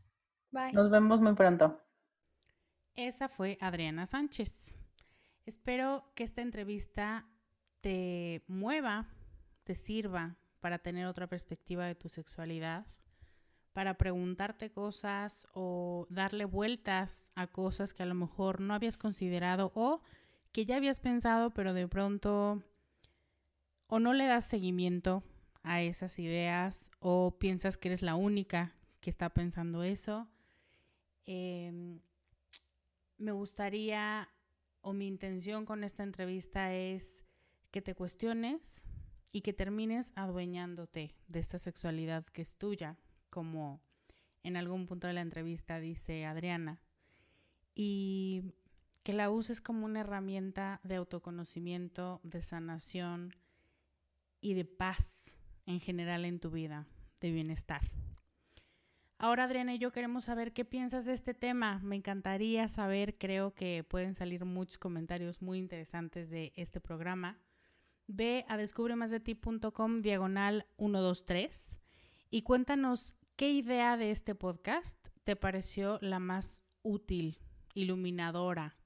[0.53, 0.73] Bye.
[0.73, 1.81] Nos vemos muy pronto.
[3.01, 4.53] Esa fue Adriana Sánchez.
[5.47, 7.27] Espero que esta entrevista
[7.81, 9.09] te mueva,
[9.65, 12.85] te sirva para tener otra perspectiva de tu sexualidad,
[13.73, 19.73] para preguntarte cosas o darle vueltas a cosas que a lo mejor no habías considerado
[19.75, 20.03] o
[20.53, 22.63] que ya habías pensado, pero de pronto
[23.87, 25.23] o no le das seguimiento
[25.63, 30.29] a esas ideas o piensas que eres la única que está pensando eso.
[31.25, 31.99] Eh,
[33.21, 34.29] me gustaría,
[34.81, 37.25] o mi intención con esta entrevista es
[37.71, 38.87] que te cuestiones
[39.31, 42.97] y que termines adueñándote de esta sexualidad que es tuya,
[43.29, 43.81] como
[44.43, 46.81] en algún punto de la entrevista dice Adriana,
[47.75, 48.43] y
[49.03, 53.37] que la uses como una herramienta de autoconocimiento, de sanación
[54.41, 56.87] y de paz en general en tu vida,
[57.21, 57.83] de bienestar.
[59.23, 61.79] Ahora Adriana y yo queremos saber qué piensas de este tema.
[61.81, 67.39] Me encantaría saber, creo que pueden salir muchos comentarios muy interesantes de este programa.
[68.07, 71.79] Ve a descubremasdeti.com diagonal 123
[72.31, 77.37] y cuéntanos qué idea de este podcast te pareció la más útil,
[77.75, 78.79] iluminadora,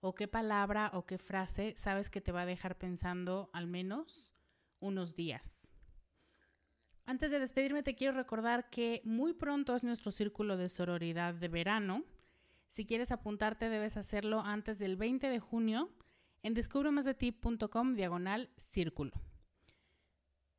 [0.00, 4.34] o qué palabra o qué frase sabes que te va a dejar pensando al menos
[4.80, 5.59] unos días.
[7.10, 11.48] Antes de despedirme te quiero recordar que muy pronto es nuestro círculo de sororidad de
[11.48, 12.04] verano.
[12.68, 15.90] Si quieres apuntarte debes hacerlo antes del 20 de junio
[16.44, 19.10] en descubremasdeti.com diagonal círculo.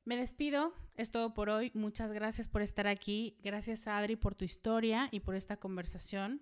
[0.04, 1.72] Me despido, es todo por hoy.
[1.74, 3.38] Muchas gracias por estar aquí.
[3.42, 6.42] Gracias Adri por tu historia y por esta conversación.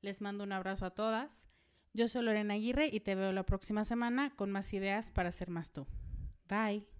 [0.00, 1.46] Les mando un abrazo a todas.
[1.92, 5.50] Yo soy Lorena Aguirre y te veo la próxima semana con más ideas para ser
[5.50, 5.86] más tú.
[6.48, 6.99] Bye.